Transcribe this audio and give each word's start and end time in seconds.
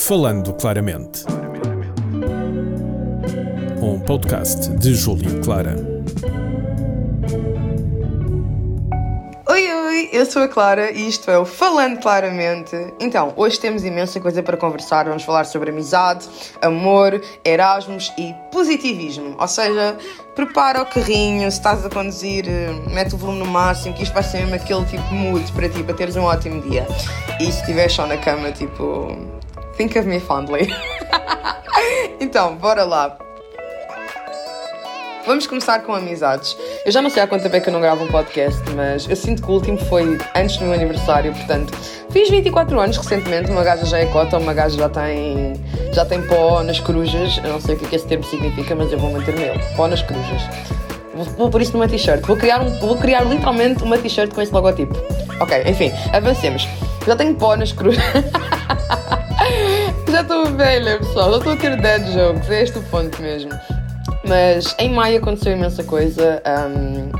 Falando 0.00 0.54
Claramente. 0.54 1.24
Um 3.82 4.00
podcast 4.00 4.70
de 4.70 4.94
Júlio 4.94 5.42
Clara. 5.42 5.76
Oi, 9.46 9.72
oi, 9.72 10.08
eu 10.10 10.24
sou 10.24 10.42
a 10.42 10.48
Clara 10.48 10.90
e 10.90 11.06
isto 11.06 11.30
é 11.30 11.38
o 11.38 11.44
Falando 11.44 12.00
Claramente. 12.00 12.74
Então, 12.98 13.34
hoje 13.36 13.60
temos 13.60 13.84
imensa 13.84 14.18
coisa 14.18 14.42
para 14.42 14.56
conversar. 14.56 15.04
Vamos 15.04 15.22
falar 15.22 15.44
sobre 15.44 15.70
amizade, 15.70 16.26
amor, 16.62 17.20
Erasmus 17.44 18.10
e 18.16 18.34
positivismo. 18.50 19.36
Ou 19.38 19.48
seja, 19.48 19.98
prepara 20.34 20.80
o 20.80 20.86
carrinho, 20.86 21.48
se 21.50 21.58
estás 21.58 21.84
a 21.84 21.90
conduzir, 21.90 22.48
eh, 22.48 22.72
mete 22.88 23.14
o 23.14 23.18
volume 23.18 23.40
no 23.40 23.46
máximo, 23.46 23.94
que 23.94 24.02
isto 24.02 24.14
vai 24.14 24.22
ser 24.22 24.38
mesmo 24.38 24.54
aquele 24.54 24.84
tipo 24.86 25.14
mood 25.14 25.52
para 25.52 25.68
ti, 25.68 25.84
para 25.84 25.94
teres 25.94 26.16
um 26.16 26.24
ótimo 26.24 26.62
dia. 26.62 26.86
E 27.38 27.44
se 27.44 27.60
estiveres 27.60 27.92
só 27.92 28.06
na 28.06 28.16
cama, 28.16 28.50
tipo, 28.50 29.40
think 29.80 29.98
of 29.98 30.06
me 30.06 30.20
fondly. 30.20 30.68
então, 32.20 32.54
bora 32.56 32.84
lá. 32.84 33.16
Vamos 35.24 35.46
começar 35.46 35.78
com 35.80 35.94
amizades. 35.94 36.54
Eu 36.84 36.92
já 36.92 37.00
não 37.00 37.08
sei 37.08 37.22
há 37.22 37.26
quanto 37.26 37.44
tempo 37.44 37.56
é 37.56 37.60
que 37.60 37.70
eu 37.70 37.72
não 37.72 37.80
gravo 37.80 38.04
um 38.04 38.08
podcast, 38.08 38.60
mas 38.76 39.08
eu 39.08 39.16
sinto 39.16 39.42
que 39.42 39.48
o 39.48 39.54
último 39.54 39.78
foi 39.78 40.18
antes 40.34 40.58
do 40.58 40.64
meu 40.64 40.74
aniversário, 40.74 41.32
portanto, 41.32 41.72
fiz 42.10 42.28
24 42.28 42.78
anos 42.78 42.98
recentemente, 42.98 43.50
uma 43.50 43.62
gaja 43.62 43.86
já 43.86 43.98
é 44.00 44.06
cota, 44.06 44.36
uma 44.36 44.52
gaja 44.52 44.76
já 44.76 44.88
tem, 44.90 45.54
já 45.94 46.04
tem 46.04 46.20
pó 46.26 46.62
nas 46.62 46.78
corujas, 46.78 47.38
eu 47.38 47.50
não 47.50 47.60
sei 47.60 47.74
o 47.74 47.78
que, 47.78 47.86
é 47.86 47.88
que 47.88 47.96
esse 47.96 48.06
termo 48.06 48.24
significa, 48.24 48.74
mas 48.74 48.92
eu 48.92 48.98
vou 48.98 49.10
manter 49.10 49.34
nele, 49.34 49.58
pó 49.76 49.88
nas 49.88 50.02
corujas. 50.02 50.42
Vou, 51.14 51.24
vou 51.24 51.50
pôr 51.50 51.62
isso 51.62 51.72
numa 51.72 51.88
t-shirt, 51.88 52.26
vou 52.26 52.36
criar, 52.36 52.60
um, 52.60 52.78
vou 52.80 52.96
criar 52.98 53.22
literalmente 53.22 53.82
uma 53.82 53.96
t-shirt 53.96 54.34
com 54.34 54.42
esse 54.42 54.52
logotipo. 54.52 54.94
Ok, 55.40 55.62
enfim, 55.66 55.90
avancemos. 56.12 56.68
Já 57.06 57.16
tenho 57.16 57.34
pó 57.34 57.56
nas 57.56 57.72
corujas. 57.72 58.02
já 60.20 60.22
estou 60.22 60.44
velha, 60.54 60.98
pessoal, 60.98 61.30
já 61.30 61.38
estou 61.38 61.52
a 61.52 61.56
ter 61.56 61.80
dead 61.80 62.04
jokes, 62.12 62.50
é 62.50 62.62
este 62.62 62.78
o 62.78 62.82
ponto 62.82 63.22
mesmo. 63.22 63.50
Mas 64.26 64.74
em 64.78 64.90
maio 64.90 65.18
aconteceu 65.18 65.52
imensa 65.52 65.82
coisa. 65.82 66.42
Um, 66.46 67.10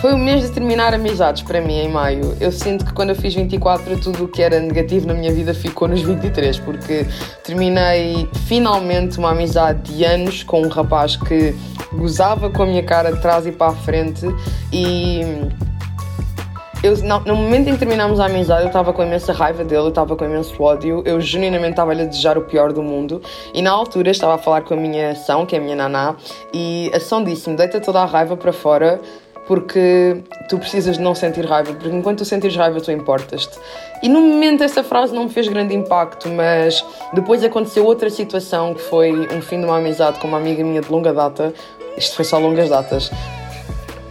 foi 0.00 0.12
o 0.12 0.18
mês 0.18 0.42
de 0.42 0.50
terminar 0.50 0.92
amizades 0.92 1.42
para 1.42 1.62
mim, 1.62 1.78
em 1.78 1.88
maio. 1.88 2.36
Eu 2.38 2.52
sinto 2.52 2.84
que 2.84 2.92
quando 2.92 3.10
eu 3.10 3.16
fiz 3.16 3.34
24, 3.34 3.98
tudo 4.00 4.24
o 4.24 4.28
que 4.28 4.42
era 4.42 4.60
negativo 4.60 5.06
na 5.06 5.14
minha 5.14 5.32
vida 5.32 5.54
ficou 5.54 5.88
nos 5.88 6.02
23, 6.02 6.58
porque 6.58 7.06
terminei 7.42 8.28
finalmente 8.46 9.18
uma 9.18 9.30
amizade 9.30 9.94
de 9.94 10.04
anos 10.04 10.42
com 10.42 10.60
um 10.60 10.68
rapaz 10.68 11.16
que 11.16 11.54
gozava 11.94 12.50
com 12.50 12.64
a 12.64 12.66
minha 12.66 12.82
cara 12.82 13.12
de 13.12 13.22
trás 13.22 13.46
e 13.46 13.52
para 13.52 13.72
a 13.72 13.76
frente 13.76 14.26
e 14.70 15.22
eu, 16.84 16.94
no, 16.98 17.34
momento 17.34 17.70
em 17.70 17.72
que 17.72 17.78
terminámos 17.78 18.20
a 18.20 18.26
amizade, 18.26 18.60
eu 18.60 18.66
estava 18.66 18.92
com 18.92 19.02
imensa 19.02 19.32
raiva 19.32 19.64
dele, 19.64 19.84
eu 19.84 19.88
estava 19.88 20.14
com 20.14 20.22
imenso 20.22 20.62
ódio, 20.62 21.02
eu 21.06 21.18
genuinamente 21.18 21.70
estava-lhe 21.70 22.02
a 22.02 22.04
desejar 22.04 22.36
o 22.36 22.42
pior 22.42 22.74
do 22.74 22.82
mundo. 22.82 23.22
E 23.54 23.62
na 23.62 23.70
altura 23.70 24.10
estava 24.10 24.34
a 24.34 24.38
falar 24.38 24.60
com 24.60 24.74
a 24.74 24.76
minha 24.76 25.12
ação, 25.12 25.46
que 25.46 25.56
é 25.56 25.58
a 25.58 25.62
minha 25.62 25.74
naná, 25.74 26.14
e 26.52 26.90
a 26.92 26.98
ação 26.98 27.24
disse-me: 27.24 27.56
deita 27.56 27.80
toda 27.80 28.00
a 28.00 28.04
raiva 28.04 28.36
para 28.36 28.52
fora, 28.52 29.00
porque 29.46 30.22
tu 30.50 30.58
precisas 30.58 30.98
de 30.98 31.02
não 31.02 31.14
sentir 31.14 31.46
raiva, 31.46 31.72
porque 31.72 31.88
enquanto 31.88 32.18
tu 32.18 32.26
sentires 32.26 32.54
raiva, 32.54 32.78
tu 32.82 32.92
importas-te. 32.92 33.58
E 34.02 34.08
no 34.10 34.20
momento 34.20 34.62
essa 34.62 34.84
frase 34.84 35.14
não 35.14 35.24
me 35.24 35.30
fez 35.30 35.48
grande 35.48 35.74
impacto, 35.74 36.28
mas 36.28 36.84
depois 37.14 37.42
aconteceu 37.42 37.86
outra 37.86 38.10
situação 38.10 38.74
que 38.74 38.82
foi 38.82 39.10
um 39.34 39.40
fim 39.40 39.58
de 39.58 39.64
uma 39.64 39.78
amizade 39.78 40.18
com 40.18 40.28
uma 40.28 40.36
amiga 40.36 40.62
minha 40.62 40.82
de 40.82 40.92
longa 40.92 41.14
data. 41.14 41.54
Isto 41.96 42.16
foi 42.16 42.26
só 42.26 42.38
longas 42.38 42.68
datas. 42.68 43.10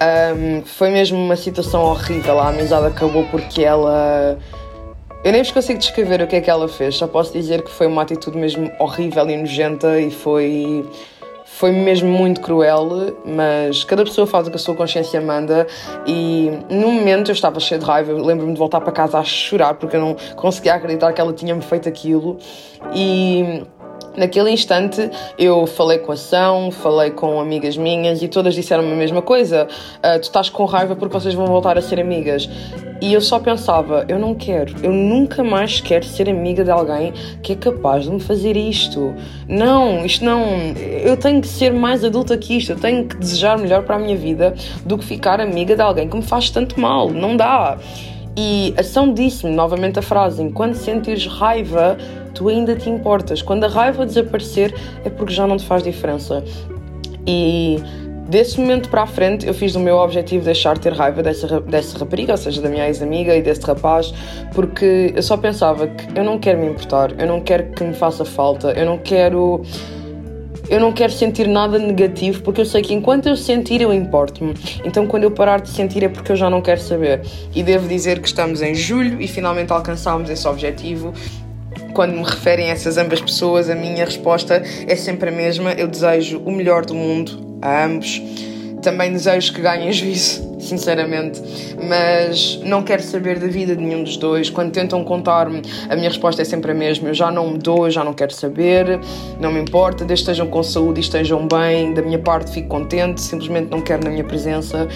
Um, 0.03 0.63
foi 0.65 0.89
mesmo 0.89 1.17
uma 1.17 1.35
situação 1.35 1.81
horrível. 1.83 2.39
A 2.39 2.49
amizade 2.49 2.87
acabou 2.87 3.23
porque 3.25 3.63
ela. 3.63 4.37
Eu 5.23 5.31
nem 5.31 5.41
vos 5.41 5.51
consigo 5.51 5.79
descrever 5.79 6.21
o 6.21 6.27
que 6.27 6.35
é 6.35 6.41
que 6.41 6.49
ela 6.49 6.67
fez, 6.67 6.95
só 6.95 7.07
posso 7.07 7.31
dizer 7.31 7.61
que 7.61 7.71
foi 7.71 7.87
uma 7.87 8.01
atitude 8.01 8.37
mesmo 8.37 8.69
horrível 8.79 9.29
e 9.29 9.37
nojenta 9.37 9.99
e 9.99 10.11
foi. 10.11 10.85
Foi 11.45 11.71
mesmo 11.71 12.09
muito 12.09 12.41
cruel, 12.41 13.15
mas 13.23 13.83
cada 13.83 14.03
pessoa 14.03 14.25
faz 14.25 14.47
o 14.47 14.49
que 14.49 14.55
a 14.55 14.59
sua 14.59 14.75
consciência 14.75 15.21
manda. 15.21 15.67
E 16.05 16.51
no 16.67 16.91
momento 16.91 17.29
eu 17.29 17.33
estava 17.33 17.59
cheia 17.59 17.79
de 17.79 17.85
raiva. 17.85 18.11
Lembro-me 18.11 18.53
de 18.53 18.59
voltar 18.59 18.81
para 18.81 18.91
casa 18.91 19.19
a 19.19 19.23
chorar 19.23 19.75
porque 19.75 19.95
eu 19.95 20.01
não 20.01 20.15
conseguia 20.35 20.73
acreditar 20.73 21.13
que 21.13 21.21
ela 21.21 21.31
tinha-me 21.31 21.61
feito 21.61 21.87
aquilo. 21.87 22.39
E 22.95 23.63
Naquele 24.15 24.51
instante 24.51 25.09
eu 25.37 25.65
falei 25.65 25.97
com 25.99 26.11
a 26.11 26.17
São, 26.17 26.71
falei 26.71 27.11
com 27.11 27.39
amigas 27.39 27.75
minhas 27.77 28.21
e 28.21 28.27
todas 28.27 28.53
disseram-me 28.53 28.91
a 28.91 28.95
mesma 28.95 29.21
coisa. 29.21 29.67
Uh, 29.97 30.19
tu 30.19 30.23
estás 30.23 30.49
com 30.49 30.65
raiva 30.65 30.95
porque 30.95 31.13
vocês 31.13 31.33
vão 31.33 31.47
voltar 31.47 31.77
a 31.77 31.81
ser 31.81 31.99
amigas. 31.99 32.49
E 33.01 33.13
eu 33.13 33.19
só 33.19 33.37
pensava, 33.37 34.05
eu 34.07 34.17
não 34.17 34.33
quero, 34.33 34.75
eu 34.81 34.91
nunca 34.91 35.43
mais 35.43 35.81
quero 35.81 36.05
ser 36.05 36.29
amiga 36.29 36.63
de 36.63 36.71
alguém 36.71 37.11
que 37.41 37.51
é 37.51 37.55
capaz 37.55 38.05
de 38.05 38.11
me 38.11 38.19
fazer 38.21 38.55
isto. 38.55 39.13
Não, 39.45 40.05
isto 40.05 40.23
não. 40.23 40.45
Eu 41.03 41.17
tenho 41.17 41.41
que 41.41 41.47
ser 41.47 41.73
mais 41.73 42.01
adulta 42.03 42.37
que 42.37 42.57
isto, 42.57 42.71
eu 42.71 42.79
tenho 42.79 43.05
que 43.05 43.17
desejar 43.17 43.57
melhor 43.57 43.83
para 43.83 43.97
a 43.97 43.99
minha 43.99 44.15
vida 44.15 44.53
do 44.85 44.97
que 44.97 45.03
ficar 45.03 45.41
amiga 45.41 45.75
de 45.75 45.81
alguém 45.81 46.07
que 46.07 46.15
me 46.15 46.21
faz 46.21 46.49
tanto 46.49 46.79
mal. 46.79 47.09
Não 47.09 47.35
dá. 47.35 47.77
E 48.37 48.73
a 48.77 48.83
São 48.83 49.13
disse-me 49.13 49.53
novamente 49.53 49.99
a 49.99 50.01
frase: 50.01 50.49
quando 50.51 50.75
sentires 50.75 51.27
raiva, 51.27 51.97
tu 52.33 52.49
ainda 52.49 52.75
te 52.75 52.89
importas. 52.89 53.41
Quando 53.41 53.63
a 53.63 53.67
raiva 53.67 54.05
desaparecer, 54.05 54.73
é 55.03 55.09
porque 55.09 55.33
já 55.33 55.47
não 55.47 55.57
te 55.57 55.65
faz 55.65 55.83
diferença. 55.83 56.43
E 57.25 57.81
desse 58.27 58.59
momento 58.59 58.89
para 58.89 59.03
a 59.03 59.07
frente, 59.07 59.45
eu 59.45 59.53
fiz 59.53 59.75
o 59.75 59.79
meu 59.79 59.97
objetivo 59.97 60.43
deixar 60.43 60.75
de 60.75 60.81
ter 60.81 60.93
raiva 60.93 61.21
dessa, 61.21 61.61
dessa 61.61 61.97
rapariga, 61.97 62.33
ou 62.33 62.37
seja, 62.37 62.61
da 62.61 62.69
minha 62.69 62.87
ex-amiga 62.87 63.35
e 63.35 63.41
desse 63.41 63.61
rapaz, 63.61 64.13
porque 64.53 65.13
eu 65.15 65.23
só 65.23 65.37
pensava 65.37 65.87
que 65.87 66.17
eu 66.17 66.23
não 66.23 66.39
quero 66.39 66.59
me 66.59 66.67
importar, 66.67 67.11
eu 67.19 67.27
não 67.27 67.41
quero 67.41 67.71
que 67.71 67.83
me 67.83 67.93
faça 67.93 68.25
falta, 68.25 68.71
eu 68.71 68.85
não 68.85 68.97
quero 68.97 69.61
eu 70.69 70.79
não 70.79 70.93
quero 70.93 71.11
sentir 71.11 71.45
nada 71.47 71.77
negativo 71.77 72.41
porque 72.41 72.61
eu 72.61 72.65
sei 72.65 72.81
que 72.81 72.93
enquanto 72.93 73.27
eu 73.27 73.35
sentir 73.35 73.81
eu 73.81 73.93
importo-me. 73.93 74.53
Então 74.83 75.05
quando 75.05 75.23
eu 75.23 75.31
parar 75.31 75.59
de 75.59 75.69
sentir 75.69 76.03
é 76.03 76.07
porque 76.07 76.31
eu 76.31 76.35
já 76.35 76.49
não 76.49 76.61
quero 76.61 76.79
saber. 76.79 77.21
E 77.53 77.61
devo 77.61 77.87
dizer 77.87 78.19
que 78.19 78.27
estamos 78.27 78.61
em 78.61 78.73
julho 78.73 79.21
e 79.21 79.27
finalmente 79.27 79.71
alcançámos 79.71 80.29
esse 80.29 80.47
objetivo. 80.47 81.13
Quando 81.93 82.13
me 82.13 82.23
referem 82.23 82.71
a 82.71 82.73
essas 82.73 82.97
ambas 82.97 83.21
pessoas, 83.21 83.69
a 83.69 83.75
minha 83.75 84.03
resposta 84.03 84.63
é 84.87 84.95
sempre 84.95 85.29
a 85.29 85.31
mesma. 85.31 85.73
Eu 85.73 85.87
desejo 85.87 86.39
o 86.39 86.51
melhor 86.51 86.85
do 86.85 86.95
mundo 86.95 87.57
a 87.61 87.85
ambos. 87.85 88.21
Também 88.81 89.13
desejo 89.13 89.53
que 89.53 89.61
ganhem 89.61 89.93
juízo, 89.93 90.55
sinceramente, 90.59 91.41
mas 91.87 92.59
não 92.65 92.83
quero 92.83 93.01
saber 93.01 93.39
da 93.39 93.47
vida 93.47 93.75
de 93.75 93.81
nenhum 93.81 94.03
dos 94.03 94.17
dois. 94.17 94.49
Quando 94.49 94.71
tentam 94.71 95.01
contar-me, 95.05 95.61
a 95.87 95.95
minha 95.95 96.09
resposta 96.09 96.41
é 96.41 96.45
sempre 96.45 96.71
a 96.71 96.73
mesma: 96.73 97.09
eu 97.09 97.13
já 97.13 97.31
não 97.31 97.51
me 97.51 97.59
dou, 97.59 97.89
já 97.89 98.03
não 98.03 98.13
quero 98.13 98.33
saber, 98.33 98.99
não 99.39 99.53
me 99.53 99.61
importa, 99.61 100.03
desde 100.03 100.25
que 100.25 100.31
estejam 100.31 100.47
com 100.47 100.61
saúde 100.63 100.99
e 100.99 101.03
estejam 101.03 101.47
bem, 101.47 101.93
da 101.93 102.01
minha 102.01 102.19
parte 102.19 102.51
fico 102.51 102.67
contente, 102.67 103.21
simplesmente 103.21 103.69
não 103.69 103.81
quero 103.81 104.03
na 104.03 104.09
minha 104.09 104.25
presença 104.25 104.89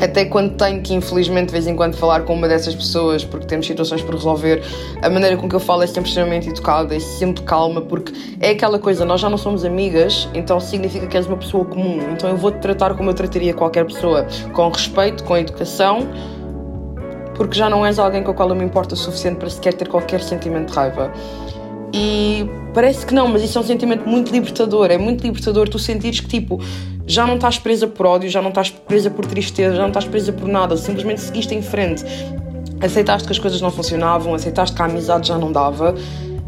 até 0.00 0.24
quando 0.24 0.56
tenho 0.56 0.82
que, 0.82 0.94
infelizmente, 0.94 1.46
de 1.46 1.52
vez 1.52 1.66
em 1.66 1.74
quando 1.74 1.94
falar 1.94 2.22
com 2.22 2.34
uma 2.34 2.48
dessas 2.48 2.74
pessoas, 2.74 3.24
porque 3.24 3.46
temos 3.46 3.66
situações 3.66 4.02
por 4.02 4.14
resolver, 4.14 4.62
a 5.02 5.08
maneira 5.08 5.36
com 5.36 5.48
que 5.48 5.54
eu 5.54 5.60
falo 5.60 5.82
é 5.82 5.86
sempre 5.86 6.08
extremamente 6.08 6.48
educada 6.48 6.94
e 6.94 7.00
sempre 7.00 7.42
calma, 7.44 7.80
porque 7.80 8.12
é 8.40 8.50
aquela 8.50 8.78
coisa, 8.78 9.04
nós 9.04 9.20
já 9.20 9.30
não 9.30 9.38
somos 9.38 9.64
amigas, 9.64 10.28
então 10.34 10.60
significa 10.60 11.06
que 11.06 11.16
és 11.16 11.26
uma 11.26 11.36
pessoa 11.36 11.64
comum, 11.64 11.98
então 12.12 12.28
eu 12.28 12.36
vou-te 12.36 12.58
tratar 12.58 12.94
como 12.94 13.10
eu 13.10 13.14
trataria 13.14 13.54
qualquer 13.54 13.84
pessoa, 13.84 14.26
com 14.52 14.68
respeito, 14.68 15.24
com 15.24 15.36
educação, 15.36 16.06
porque 17.34 17.56
já 17.56 17.68
não 17.68 17.84
és 17.84 17.98
alguém 17.98 18.22
com 18.22 18.30
o 18.30 18.34
qual 18.34 18.48
eu 18.48 18.56
me 18.56 18.64
importo 18.64 18.94
o 18.94 18.98
suficiente 18.98 19.36
para 19.36 19.50
sequer 19.50 19.74
ter 19.74 19.88
qualquer 19.88 20.20
sentimento 20.22 20.70
de 20.70 20.74
raiva. 20.74 21.12
E 21.92 22.48
parece 22.74 23.06
que 23.06 23.14
não, 23.14 23.28
mas 23.28 23.42
isso 23.42 23.56
é 23.58 23.60
um 23.60 23.64
sentimento 23.64 24.08
muito 24.08 24.32
libertador. 24.32 24.90
É 24.90 24.98
muito 24.98 25.22
libertador 25.22 25.68
tu 25.68 25.78
sentires 25.78 26.20
que, 26.20 26.28
tipo, 26.28 26.60
já 27.06 27.26
não 27.26 27.36
estás 27.36 27.58
presa 27.58 27.86
por 27.86 28.06
ódio, 28.06 28.28
já 28.28 28.42
não 28.42 28.48
estás 28.48 28.70
presa 28.70 29.10
por 29.10 29.24
tristeza, 29.24 29.76
já 29.76 29.82
não 29.82 29.88
estás 29.88 30.04
presa 30.04 30.32
por 30.32 30.48
nada, 30.48 30.76
simplesmente 30.76 31.20
seguiste 31.20 31.54
em 31.54 31.62
frente. 31.62 32.04
Aceitaste 32.80 33.26
que 33.26 33.32
as 33.32 33.38
coisas 33.38 33.60
não 33.60 33.70
funcionavam, 33.70 34.34
aceitaste 34.34 34.74
que 34.74 34.82
a 34.82 34.84
amizade 34.84 35.28
já 35.28 35.38
não 35.38 35.50
dava 35.50 35.94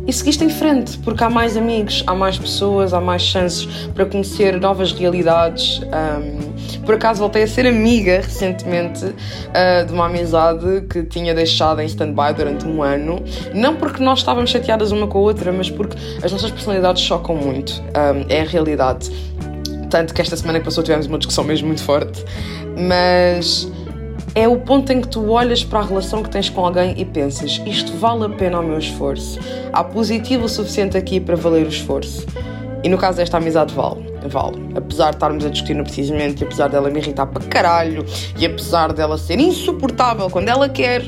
e 0.09 0.12
seguiste 0.12 0.43
em 0.43 0.49
frente, 0.49 0.97
porque 1.00 1.23
há 1.23 1.29
mais 1.29 1.55
amigos, 1.55 2.03
há 2.06 2.15
mais 2.15 2.38
pessoas, 2.38 2.94
há 2.94 3.00
mais 3.00 3.21
chances 3.21 3.67
para 3.94 4.06
conhecer 4.06 4.59
novas 4.59 4.91
realidades. 4.91 5.83
Um, 5.83 6.81
por 6.87 6.94
acaso 6.94 7.21
voltei 7.21 7.43
a 7.43 7.47
ser 7.47 7.67
amiga 7.67 8.23
recentemente 8.23 9.05
uh, 9.05 9.87
de 9.87 9.93
uma 9.93 10.06
amizade 10.06 10.87
que 10.88 11.03
tinha 11.03 11.35
deixado 11.35 11.83
em 11.83 11.85
stand-by 11.85 12.33
durante 12.35 12.67
um 12.67 12.83
ano, 12.83 13.23
não 13.53 13.77
porque 13.77 14.03
nós 14.03 14.21
estávamos 14.21 14.49
chateadas 14.49 14.93
uma 14.93 15.06
com 15.06 15.19
a 15.19 15.21
outra, 15.21 15.53
mas 15.53 15.69
porque 15.69 15.99
as 16.23 16.33
nossas 16.33 16.50
personalidades 16.50 17.03
chocam 17.03 17.37
muito. 17.37 17.83
Um, 17.88 18.25
é 18.31 18.41
a 18.41 18.44
realidade. 18.44 19.11
Tanto 19.90 20.12
que 20.12 20.20
esta 20.20 20.37
semana 20.37 20.58
que 20.58 20.64
passou 20.64 20.82
tivemos 20.85 21.06
uma 21.06 21.19
discussão 21.19 21.44
mesmo 21.44 21.67
muito 21.67 21.82
forte, 21.82 22.25
mas 22.76 23.70
é 24.35 24.46
o 24.46 24.56
ponto 24.58 24.93
em 24.93 25.00
que 25.00 25.08
tu 25.08 25.31
olhas 25.31 25.64
para 25.64 25.81
a 25.81 25.82
relação 25.82 26.23
que 26.23 26.31
tens 26.31 26.49
com 26.50 26.64
alguém 26.64 26.94
e 26.96 27.05
pensas: 27.05 27.61
isto 27.67 27.93
vale 27.94 28.25
a 28.25 28.29
pena 28.29 28.61
o 28.61 28.62
meu 28.62 28.79
esforço? 28.79 29.38
Há 29.73 29.82
positivo 29.82 30.44
o 30.44 30.49
suficiente 30.49 30.96
aqui 30.96 31.19
para 31.20 31.37
valer 31.37 31.67
o 31.67 31.69
esforço? 31.69 32.26
E 32.82 32.88
no 32.88 32.96
caso 32.96 33.17
desta 33.19 33.38
amizade, 33.38 33.75
vale. 33.75 34.06
Vale. 34.29 34.56
Apesar 34.76 35.11
de 35.11 35.17
estarmos 35.17 35.44
a 35.44 35.49
discutir 35.49 35.75
no 35.75 35.85
precisamente, 35.85 36.43
e 36.43 36.44
apesar 36.44 36.69
dela 36.69 36.90
me 36.90 37.00
irritar 37.00 37.26
para 37.26 37.43
caralho, 37.44 38.05
e 38.38 38.46
apesar 38.46 38.93
dela 38.93 39.17
ser 39.19 39.40
insuportável 39.40 40.29
quando 40.31 40.49
ela 40.49 40.69
quer, 40.69 41.02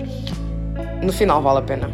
no 1.02 1.12
final 1.12 1.40
vale 1.42 1.58
a 1.58 1.62
pena. 1.62 1.90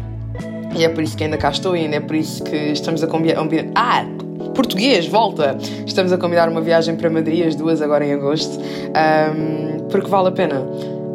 E 0.75 0.83
é 0.83 0.89
por 0.89 1.03
isso 1.03 1.17
que 1.17 1.23
ainda 1.23 1.37
cá 1.37 1.49
estou 1.49 1.75
e 1.75 1.85
é 1.85 1.99
por 1.99 2.15
isso 2.15 2.43
que 2.43 2.55
estamos 2.55 3.03
a 3.03 3.07
combinar. 3.07 3.37
Ah! 3.75 4.26
Português, 4.57 5.05
volta! 5.05 5.55
Estamos 5.85 6.11
a 6.11 6.17
combinar 6.17 6.49
uma 6.49 6.61
viagem 6.61 6.95
para 6.95 7.11
Madrid, 7.11 7.45
as 7.45 7.53
duas 7.53 7.79
agora 7.79 8.03
em 8.03 8.11
agosto, 8.11 8.57
um, 8.59 9.87
porque 9.87 10.09
vale 10.09 10.29
a 10.29 10.31
pena. 10.31 10.67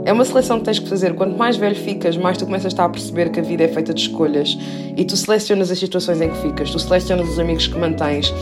É 0.05 0.13
uma 0.13 0.25
seleção 0.25 0.61
que 0.61 0.67
tens 0.67 0.79
que 0.79 0.89
fazer. 0.89 1.17
Quanto 1.17 1.37
mais 1.37 1.57
velho 1.57 1.75
ficas, 1.75 2.17
mais 2.17 2.39
tu 2.39 2.45
começas 2.47 2.73
a, 2.79 2.89
perceber 2.89 3.31
que 3.31 3.41
a 3.41 3.43
vida 3.43 3.65
é 3.65 3.69
feita 3.69 3.93
de 3.93 4.01
escolhas 4.01 4.57
e 4.97 5.05
tu 5.05 5.17
selecionas 5.17 5.73
as 5.73 5.79
situações 5.81 6.21
em 6.21 6.31
que 6.31 6.37
ficas, 6.37 6.71
tu 6.71 6.79
selecionas 6.79 7.29
os 7.29 7.39
amigos 7.41 7.67
que 7.67 7.77
mantens. 7.77 8.33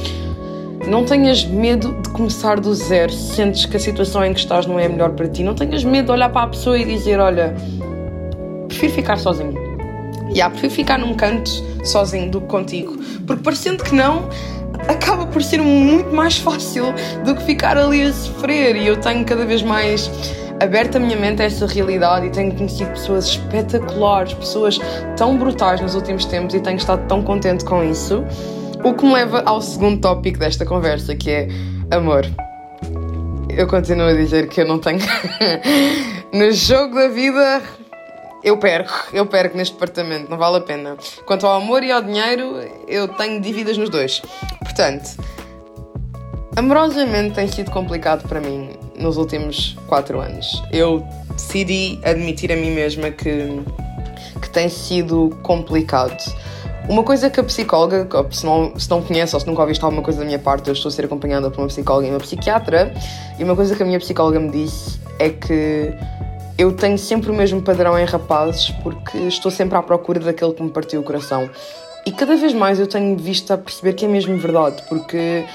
Não 0.87 1.02
tenhas 1.06 1.47
medo 1.47 1.94
de 2.02 2.11
começar 2.11 2.61
do 2.61 2.75
zero 2.75 3.11
se 3.11 3.37
sentes 3.37 3.64
que 3.64 3.79
a 3.79 3.81
situação 3.81 4.23
em 4.23 4.35
que 4.35 4.41
estás 4.41 4.67
não 4.67 4.79
é 4.79 4.85
a 4.85 4.88
melhor 4.91 5.12
para 5.12 5.29
ti. 5.29 5.43
Não 5.43 5.55
tenhas 5.55 5.82
medo 5.82 6.06
de 6.06 6.12
olhar 6.12 6.29
para 6.29 6.43
a 6.43 6.49
pessoa 6.49 6.79
e 6.79 6.85
dizer: 6.85 7.19
Olha, 7.19 7.55
prefiro 8.69 8.93
ficar 8.93 9.17
sozinho. 9.17 9.55
E 10.29 10.35
yeah, 10.35 10.50
prefiro 10.50 10.75
ficar 10.75 10.99
num 10.99 11.14
canto 11.14 11.50
sozinho 11.85 12.31
do 12.31 12.43
que 12.43 12.49
contigo. 12.49 12.99
Porque 13.26 13.43
parecendo 13.43 13.82
que 13.82 13.94
não, 13.94 14.29
acaba 14.90 15.26
por 15.26 15.42
ser 15.42 15.60
muito 15.60 16.12
mais 16.12 16.38
fácil 16.38 16.92
do 17.25 17.34
que 17.34 17.42
ficar 17.44 17.78
ali 17.78 18.02
a 18.02 18.12
sofrer. 18.12 18.76
E 18.76 18.87
eu 18.87 18.96
tenho 18.96 19.25
cada 19.25 19.44
vez 19.44 19.62
mais 19.62 20.10
aberto 20.60 20.96
a 20.96 20.98
minha 20.98 21.16
mente 21.16 21.40
a 21.40 21.44
essa 21.46 21.66
realidade 21.66 22.26
e 22.26 22.31
tenho 22.31 22.54
conhecido 22.54 22.90
pessoas 22.90 23.26
espetaculares, 23.26 24.34
pessoas 24.34 24.78
tão 25.16 25.38
brutais 25.38 25.81
nos 25.81 25.94
últimos 25.94 26.25
tempos 26.26 26.54
e 26.54 26.60
tenho 26.60 26.76
estado 26.76 27.06
tão 27.06 27.22
contente 27.22 27.64
com 27.64 27.82
isso. 27.82 28.25
O 28.84 28.94
que 28.94 29.04
me 29.04 29.12
leva 29.12 29.42
ao 29.46 29.60
segundo 29.60 30.00
tópico 30.00 30.38
desta 30.38 30.66
conversa, 30.66 31.14
que 31.14 31.31
é 31.31 31.48
amor. 31.90 32.26
Eu 33.48 33.66
continuo 33.66 34.06
a 34.06 34.14
dizer 34.14 34.48
que 34.48 34.60
eu 34.60 34.66
não 34.66 34.78
tenho. 34.78 35.00
no 36.32 36.50
jogo 36.52 36.94
da 36.94 37.08
vida, 37.08 37.62
eu 38.42 38.56
perco, 38.56 38.92
eu 39.12 39.26
perco 39.26 39.56
neste 39.56 39.75
departamento, 39.75 40.31
não 40.31 40.38
vale 40.38 40.56
a 40.56 40.60
pena. 40.60 40.96
Quanto 41.26 41.46
ao 41.46 41.60
amor 41.60 41.82
e 41.82 41.92
ao 41.92 42.02
dinheiro, 42.02 42.56
eu 42.88 43.08
tenho 43.08 43.40
dívidas 43.40 43.76
nos 43.76 43.90
dois. 43.90 44.22
Portanto, 44.60 45.16
amorosamente 46.56 47.34
tem 47.34 47.46
sido 47.48 47.70
complicado 47.70 48.26
para 48.28 48.40
mim 48.40 48.70
nos 48.96 49.16
últimos 49.16 49.76
quatro 49.87 50.20
anos. 50.20 50.62
Eu 50.72 51.04
decidi 51.32 52.00
admitir 52.04 52.50
a 52.52 52.56
mim 52.56 52.70
mesma 52.70 53.10
que, 53.10 53.62
que 54.40 54.50
tem 54.50 54.69
sido 54.69 55.31
complicado. 55.42 56.19
Uma 56.88 57.04
coisa 57.04 57.31
que 57.31 57.38
a 57.38 57.44
psicóloga, 57.44 58.08
se 58.32 58.44
não, 58.44 58.78
se 58.78 58.90
não 58.90 59.00
conhece 59.02 59.34
ou 59.37 59.40
se 59.40 59.46
nunca 59.46 59.60
ouviste 59.60 59.84
alguma 59.84 60.02
coisa 60.02 60.19
da 60.19 60.25
minha 60.25 60.38
parte, 60.38 60.69
eu 60.69 60.72
estou 60.72 60.88
a 60.88 60.92
ser 60.92 61.04
acompanhada 61.04 61.50
por 61.50 61.60
uma 61.60 61.69
psicóloga 61.69 62.06
e 62.08 62.10
uma 62.10 62.19
psiquiatra, 62.19 62.92
e 63.38 63.44
uma 63.44 63.54
coisa 63.54 63.76
que 63.76 63.82
a 63.82 63.87
minha 63.87 64.00
psicóloga 64.00 64.40
me 64.40 64.50
disse 64.50 64.98
é 65.19 65.28
que 65.28 65.94
eu 66.60 66.70
tenho 66.72 66.98
sempre 66.98 67.30
o 67.30 67.34
mesmo 67.34 67.62
padrão 67.62 67.98
em 67.98 68.04
rapazes 68.04 68.68
porque 68.82 69.16
estou 69.16 69.50
sempre 69.50 69.78
à 69.78 69.82
procura 69.82 70.20
daquele 70.20 70.52
que 70.52 70.62
me 70.62 70.68
partiu 70.68 71.00
o 71.00 71.02
coração. 71.02 71.48
E 72.04 72.12
cada 72.12 72.36
vez 72.36 72.52
mais 72.52 72.78
eu 72.78 72.86
tenho 72.86 73.16
visto 73.16 73.50
a 73.50 73.56
perceber 73.56 73.94
que 73.94 74.04
é 74.04 74.08
mesmo 74.08 74.36
verdade, 74.36 74.82
porque 74.86 75.46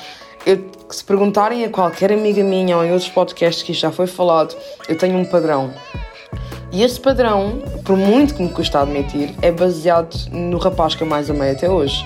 eu, 0.47 0.65
se 0.89 1.03
perguntarem 1.03 1.63
a 1.63 1.69
qualquer 1.69 2.11
amiga 2.11 2.43
minha 2.43 2.75
ou 2.75 2.83
em 2.83 2.91
outros 2.91 3.07
podcasts 3.07 3.61
que 3.61 3.71
isto 3.71 3.81
já 3.81 3.91
foi 3.91 4.07
falado, 4.07 4.55
eu 4.89 4.97
tenho 4.97 5.15
um 5.15 5.25
padrão. 5.25 5.71
E 6.71 6.81
esse 6.81 6.99
padrão, 6.99 7.61
por 7.83 7.95
muito 7.95 8.33
que 8.33 8.41
me 8.41 8.49
custa 8.49 8.79
admitir, 8.79 9.31
é 9.43 9.51
baseado 9.51 10.15
no 10.31 10.57
rapaz 10.57 10.95
que 10.95 11.03
eu 11.03 11.07
mais 11.07 11.29
amei 11.29 11.51
até 11.51 11.69
hoje. 11.69 12.03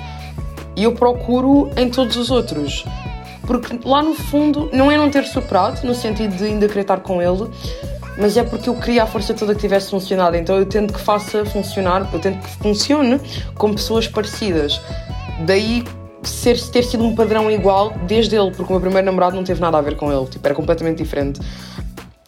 E 0.75 0.83
eu 0.83 0.91
procuro 0.91 1.71
em 1.77 1.89
todos 1.89 2.17
os 2.17 2.29
outros. 2.29 2.83
Porque 3.47 3.79
lá 3.85 4.03
no 4.03 4.13
fundo, 4.13 4.69
não 4.73 4.91
é 4.91 4.97
não 4.97 5.09
ter 5.09 5.23
superado, 5.23 5.87
no 5.87 5.95
sentido 5.95 6.35
de 6.35 6.43
ainda 6.43 6.67
querer 6.67 6.81
estar 6.81 6.99
com 6.99 7.21
ele, 7.21 7.49
mas 8.19 8.35
é 8.35 8.43
porque 8.43 8.69
eu 8.69 8.75
queria 8.75 9.03
a 9.03 9.07
força 9.07 9.33
toda 9.33 9.55
que 9.55 9.61
tivesse 9.61 9.89
funcionado. 9.89 10.35
Então 10.35 10.57
eu 10.57 10.65
tento 10.65 10.93
que 10.93 10.99
faça 10.99 11.45
funcionar, 11.45 12.07
eu 12.13 12.19
tento 12.19 12.41
que 12.41 12.49
funcione 12.57 13.19
com 13.55 13.73
pessoas 13.73 14.07
parecidas. 14.07 14.79
Daí 15.45 15.85
ser, 16.21 16.59
ter 16.69 16.83
sido 16.83 17.03
um 17.03 17.15
padrão 17.15 17.49
igual 17.49 17.93
desde 18.05 18.35
ele, 18.35 18.51
porque 18.51 18.71
o 18.71 18.75
meu 18.75 18.81
primeiro 18.81 19.05
namorado 19.05 19.35
não 19.35 19.43
teve 19.43 19.61
nada 19.61 19.77
a 19.77 19.81
ver 19.81 19.95
com 19.95 20.11
ele, 20.11 20.25
tipo, 20.27 20.45
era 20.45 20.53
completamente 20.53 20.97
diferente. 20.97 21.39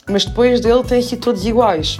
Mas 0.10 0.26
depois 0.26 0.62
dele 0.62 0.84
têm 0.84 1.02
sido 1.02 1.20
todos 1.20 1.46
iguais. 1.46 1.98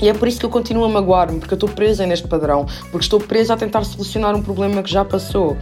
E 0.00 0.08
é 0.08 0.14
por 0.14 0.26
isso 0.26 0.40
que 0.40 0.46
eu 0.46 0.50
continuo 0.50 0.84
a 0.84 0.88
magoar-me, 0.88 1.38
porque 1.38 1.54
eu 1.54 1.56
estou 1.56 1.68
presa 1.68 2.06
neste 2.06 2.26
padrão, 2.26 2.66
porque 2.90 3.04
estou 3.04 3.20
presa 3.20 3.54
a 3.54 3.56
tentar 3.56 3.84
solucionar 3.84 4.34
um 4.34 4.42
problema 4.42 4.82
que 4.82 4.90
já 4.90 5.04
passou. 5.04 5.56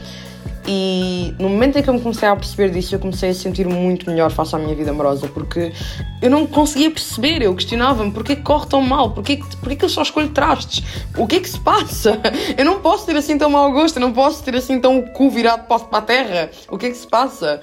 E 0.71 1.35
no 1.39 1.49
momento 1.49 1.79
em 1.79 1.83
que 1.83 1.89
eu 1.89 1.95
me 1.95 2.01
comecei 2.01 2.29
a 2.29 2.37
perceber 2.37 2.69
disso, 2.69 2.95
eu 2.95 2.99
comecei 2.99 3.31
a 3.31 3.35
sentir 3.35 3.67
muito 3.67 4.05
melhor 4.05 4.31
face 4.31 4.55
à 4.55 4.59
minha 4.59 4.75
vida 4.75 4.91
amorosa, 4.91 5.27
porque 5.27 5.73
eu 6.21 6.29
não 6.29 6.47
conseguia 6.47 6.91
perceber, 6.91 7.41
eu 7.41 7.55
questionava-me 7.55 8.11
porquê 8.11 8.37
que 8.37 8.43
corre 8.43 8.67
tão 8.67 8.83
mal, 8.83 9.13
porquê, 9.13 9.41
porquê 9.61 9.77
que 9.77 9.87
eu 9.87 9.89
só 9.89 10.03
escolho 10.03 10.29
trastes, 10.29 10.85
o 11.17 11.27
que 11.27 11.37
é 11.37 11.41
que 11.41 11.49
se 11.49 11.59
passa? 11.59 12.21
Eu 12.59 12.67
não 12.67 12.81
posso 12.81 13.07
ter 13.07 13.17
assim 13.17 13.39
tão 13.39 13.49
mau 13.49 13.73
gosto, 13.73 13.97
eu 13.97 14.01
não 14.03 14.13
posso 14.13 14.45
ter 14.45 14.55
assim 14.57 14.79
tão 14.79 14.99
o 14.99 15.11
cu 15.13 15.31
virado 15.31 15.67
para 15.67 15.87
a 15.91 16.03
terra, 16.03 16.51
o 16.69 16.77
que 16.77 16.85
é 16.85 16.91
que 16.91 16.97
se 16.99 17.07
passa? 17.07 17.63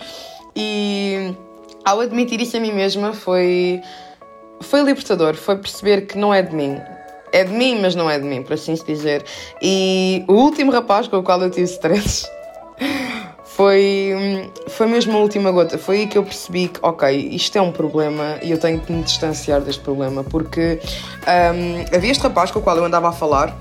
E 0.56 1.32
ao 1.84 2.00
admitir 2.00 2.42
isso 2.42 2.58
a 2.58 2.60
mim 2.60 2.74
mesma 2.74 3.14
foi, 3.14 3.82
foi 4.62 4.82
libertador, 4.82 5.36
foi 5.36 5.58
perceber 5.58 6.08
que 6.08 6.18
não 6.18 6.34
é 6.34 6.42
de 6.42 6.56
mim, 6.56 6.82
é 7.32 7.44
de 7.44 7.54
mim, 7.54 7.80
mas 7.80 7.94
não 7.94 8.10
é 8.10 8.18
de 8.18 8.26
mim, 8.26 8.42
por 8.42 8.54
assim 8.54 8.76
se 8.76 8.84
dizer. 8.84 9.24
E 9.62 10.26
o 10.28 10.34
último 10.34 10.72
rapaz 10.72 11.08
com 11.08 11.18
o 11.18 11.24
qual 11.24 11.40
eu 11.44 11.52
tive 11.52 11.66
stress 11.66 12.34
foi, 13.56 14.52
foi 14.68 14.88
mesmo 14.88 15.16
a 15.18 15.20
última 15.20 15.52
gota. 15.52 15.78
Foi 15.78 16.00
aí 16.00 16.08
que 16.08 16.18
eu 16.18 16.24
percebi 16.24 16.68
que, 16.68 16.80
ok, 16.82 17.30
isto 17.32 17.58
é 17.58 17.62
um 17.62 17.72
problema 17.72 18.38
e 18.42 18.52
eu 18.52 18.58
tenho 18.58 18.80
que 18.80 18.92
me 18.92 19.02
distanciar 19.02 19.62
deste 19.62 19.82
problema, 19.82 20.24
porque 20.24 20.80
um, 21.26 21.96
havia 21.96 22.12
este 22.12 22.22
rapaz 22.22 22.52
com 22.52 22.60
o 22.60 22.62
qual 22.62 22.78
eu 22.78 22.86
andava 22.86 23.10
a 23.10 23.14
falar. 23.14 23.56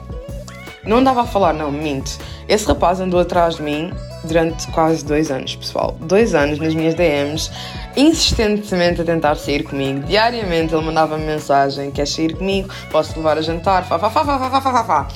Não 0.84 0.98
andava 0.98 1.22
a 1.22 1.26
falar, 1.26 1.54
não, 1.54 1.72
minto. 1.72 2.18
Esse 2.46 2.66
rapaz 2.66 3.00
andou 3.00 3.18
atrás 3.18 3.56
de 3.56 3.62
mim 3.62 3.90
durante 4.24 4.66
quase 4.68 5.04
dois 5.04 5.30
anos, 5.30 5.56
pessoal. 5.56 5.96
Dois 6.00 6.34
anos 6.34 6.58
nas 6.58 6.74
minhas 6.74 6.94
DMs, 6.94 7.50
insistentemente 7.96 9.00
a 9.00 9.04
tentar 9.04 9.36
sair 9.36 9.62
comigo. 9.62 10.00
Diariamente 10.00 10.74
ele 10.74 10.84
mandava-me 10.84 11.24
mensagem: 11.24 11.90
Queres 11.90 12.10
sair 12.10 12.36
comigo? 12.36 12.68
Posso 12.90 13.16
levar 13.16 13.38
a 13.38 13.42
jantar? 13.42 13.86
Fá, 13.86 13.98
fá, 13.98 14.10
fá, 14.10 14.24
fá, 14.24 14.38
fá, 14.38 14.60
fá, 14.60 14.72
fá, 14.72 14.84
fá. 14.84 15.08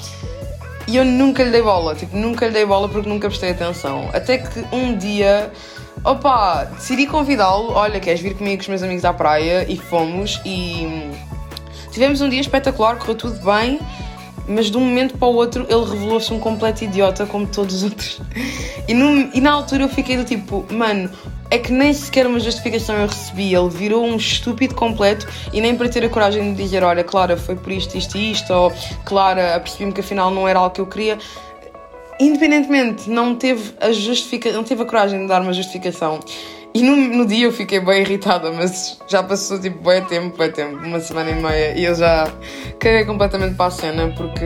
E 0.88 0.96
eu 0.96 1.05
nunca 1.05 1.44
lhe 1.44 1.50
dei 1.50 1.61
bola, 1.61 1.94
tipo, 1.94 2.17
nunca 2.17 2.46
lhe 2.46 2.52
dei 2.52 2.64
bola 2.64 2.88
porque 2.88 3.06
nunca 3.06 3.29
prestei 3.29 3.50
atenção. 3.50 4.08
Até 4.11 4.38
que 4.38 4.64
um 4.73 4.96
dia, 4.96 5.52
opa, 6.02 6.64
decidi 6.64 7.06
convidá-lo, 7.06 7.73
olha, 7.73 8.00
queres 8.00 8.23
vir 8.23 8.35
comigo 8.35 8.56
com 8.56 8.62
os 8.62 8.69
meus 8.69 8.82
amigos 8.82 9.05
à 9.05 9.12
praia? 9.12 9.67
E 9.70 9.76
fomos 9.76 10.40
e 10.46 10.87
hum, 10.87 11.11
tivemos 11.93 12.23
um 12.23 12.29
dia 12.31 12.40
espetacular, 12.40 12.96
correu 12.96 13.17
tudo 13.17 13.38
bem, 13.44 13.79
mas 14.49 14.70
de 14.70 14.79
um 14.79 14.81
momento 14.81 15.19
para 15.19 15.29
o 15.29 15.35
outro 15.35 15.67
ele 15.69 15.85
revelou-se 15.85 16.32
um 16.32 16.40
completo 16.40 16.85
idiota 16.85 17.26
como 17.26 17.46
todos 17.46 17.76
os 17.76 17.82
outros. 17.85 18.20
E, 18.88 18.95
no, 18.95 19.28
e 19.35 19.40
na 19.42 19.52
altura 19.52 19.83
eu 19.83 19.88
fiquei 19.90 20.16
do 20.16 20.25
tipo, 20.25 20.64
mano, 20.73 21.11
é 21.50 21.59
que 21.59 21.73
nem 21.73 21.93
sequer 21.93 22.26
uma 22.26 22.40
justificação 22.40 22.97
eu 22.97 23.07
recebi. 23.07 23.55
Ele 23.55 23.69
virou 23.69 24.05
um 24.05 24.17
estúpido 24.17 24.75
completo 24.75 25.26
e 25.52 25.61
nem 25.61 25.76
para 25.76 25.88
ter 25.88 26.05
a 26.05 26.09
coragem 26.09 26.52
de 26.52 26.62
dizer: 26.62 26.83
Olha, 26.83 27.02
Clara, 27.02 27.37
foi 27.37 27.57
por 27.57 27.73
isto, 27.73 27.97
isto 27.97 28.17
e 28.17 28.33
isto, 28.33 28.52
ou 28.52 28.73
Clara, 29.05 29.55
apercebi-me 29.55 29.93
que 29.93 30.00
afinal 30.00 30.31
não 30.31 30.47
era 30.47 30.59
algo 30.59 30.75
que 30.75 30.81
eu 30.81 30.87
queria. 30.87 31.19
Independentemente, 32.21 33.09
não 33.09 33.37
teve 33.37 33.75
a 33.81 33.93
justifica... 33.93 34.50
não 34.50 34.64
teve 34.64 34.83
a 34.83 34.85
coragem 34.85 35.21
de 35.21 35.28
dar 35.28 35.40
uma 35.40 35.52
justificação. 35.52 36.19
E 36.75 36.83
no, 36.83 36.97
no 36.97 37.26
dia 37.26 37.47
eu 37.47 37.52
fiquei 37.52 37.81
bem 37.81 38.02
irritada, 38.02 38.52
mas 38.52 38.99
já 39.09 39.23
passou 39.23 39.61
tipo 39.61 39.83
bem 39.83 40.05
tempo, 40.05 40.37
bem 40.37 40.50
tempo, 40.50 40.76
uma 40.85 41.00
semana 41.00 41.31
e 41.31 41.35
meia, 41.35 41.78
e 41.78 41.85
eu 41.85 41.95
já 41.95 42.31
caguei 42.78 43.05
completamente 43.05 43.55
para 43.55 43.67
a 43.67 43.71
cena 43.71 44.12
porque 44.17 44.45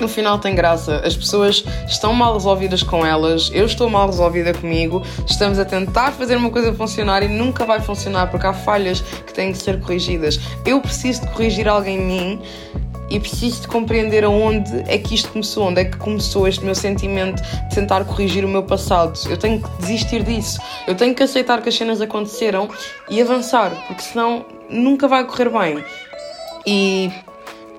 no 0.00 0.08
final 0.08 0.38
tem 0.38 0.54
graça. 0.54 1.02
As 1.04 1.16
pessoas 1.16 1.64
estão 1.86 2.12
mal 2.12 2.34
resolvidas 2.34 2.82
com 2.82 3.04
elas, 3.04 3.50
eu 3.52 3.66
estou 3.66 3.88
mal 3.88 4.06
resolvida 4.06 4.52
comigo, 4.54 5.02
estamos 5.26 5.58
a 5.58 5.64
tentar 5.64 6.12
fazer 6.12 6.36
uma 6.36 6.50
coisa 6.50 6.72
funcionar 6.72 7.22
e 7.22 7.28
nunca 7.28 7.64
vai 7.64 7.80
funcionar 7.80 8.30
porque 8.30 8.46
há 8.46 8.52
falhas 8.52 9.00
que 9.00 9.32
têm 9.32 9.52
que 9.52 9.58
ser 9.58 9.80
corrigidas. 9.80 10.40
Eu 10.64 10.80
preciso 10.80 11.22
de 11.22 11.28
corrigir 11.28 11.68
alguém 11.68 11.96
em 11.96 12.04
mim 12.04 12.42
e 13.12 13.20
preciso 13.20 13.60
de 13.60 13.68
compreender 13.68 14.24
aonde 14.24 14.84
é 14.86 14.96
que 14.96 15.14
isto 15.14 15.30
começou, 15.30 15.68
onde 15.68 15.82
é 15.82 15.84
que 15.84 15.98
começou 15.98 16.48
este 16.48 16.64
meu 16.64 16.74
sentimento 16.74 17.42
de 17.42 17.74
tentar 17.74 18.04
corrigir 18.06 18.42
o 18.42 18.48
meu 18.48 18.62
passado. 18.62 19.18
Eu 19.28 19.36
tenho 19.36 19.60
que 19.60 19.68
desistir 19.80 20.22
disso. 20.22 20.58
Eu 20.86 20.94
tenho 20.94 21.14
que 21.14 21.22
aceitar 21.22 21.60
que 21.60 21.68
as 21.68 21.74
cenas 21.74 22.00
aconteceram 22.00 22.70
e 23.10 23.20
avançar, 23.20 23.70
porque 23.86 24.00
senão 24.00 24.46
nunca 24.70 25.06
vai 25.06 25.26
correr 25.26 25.50
bem. 25.50 25.84
E 26.66 27.12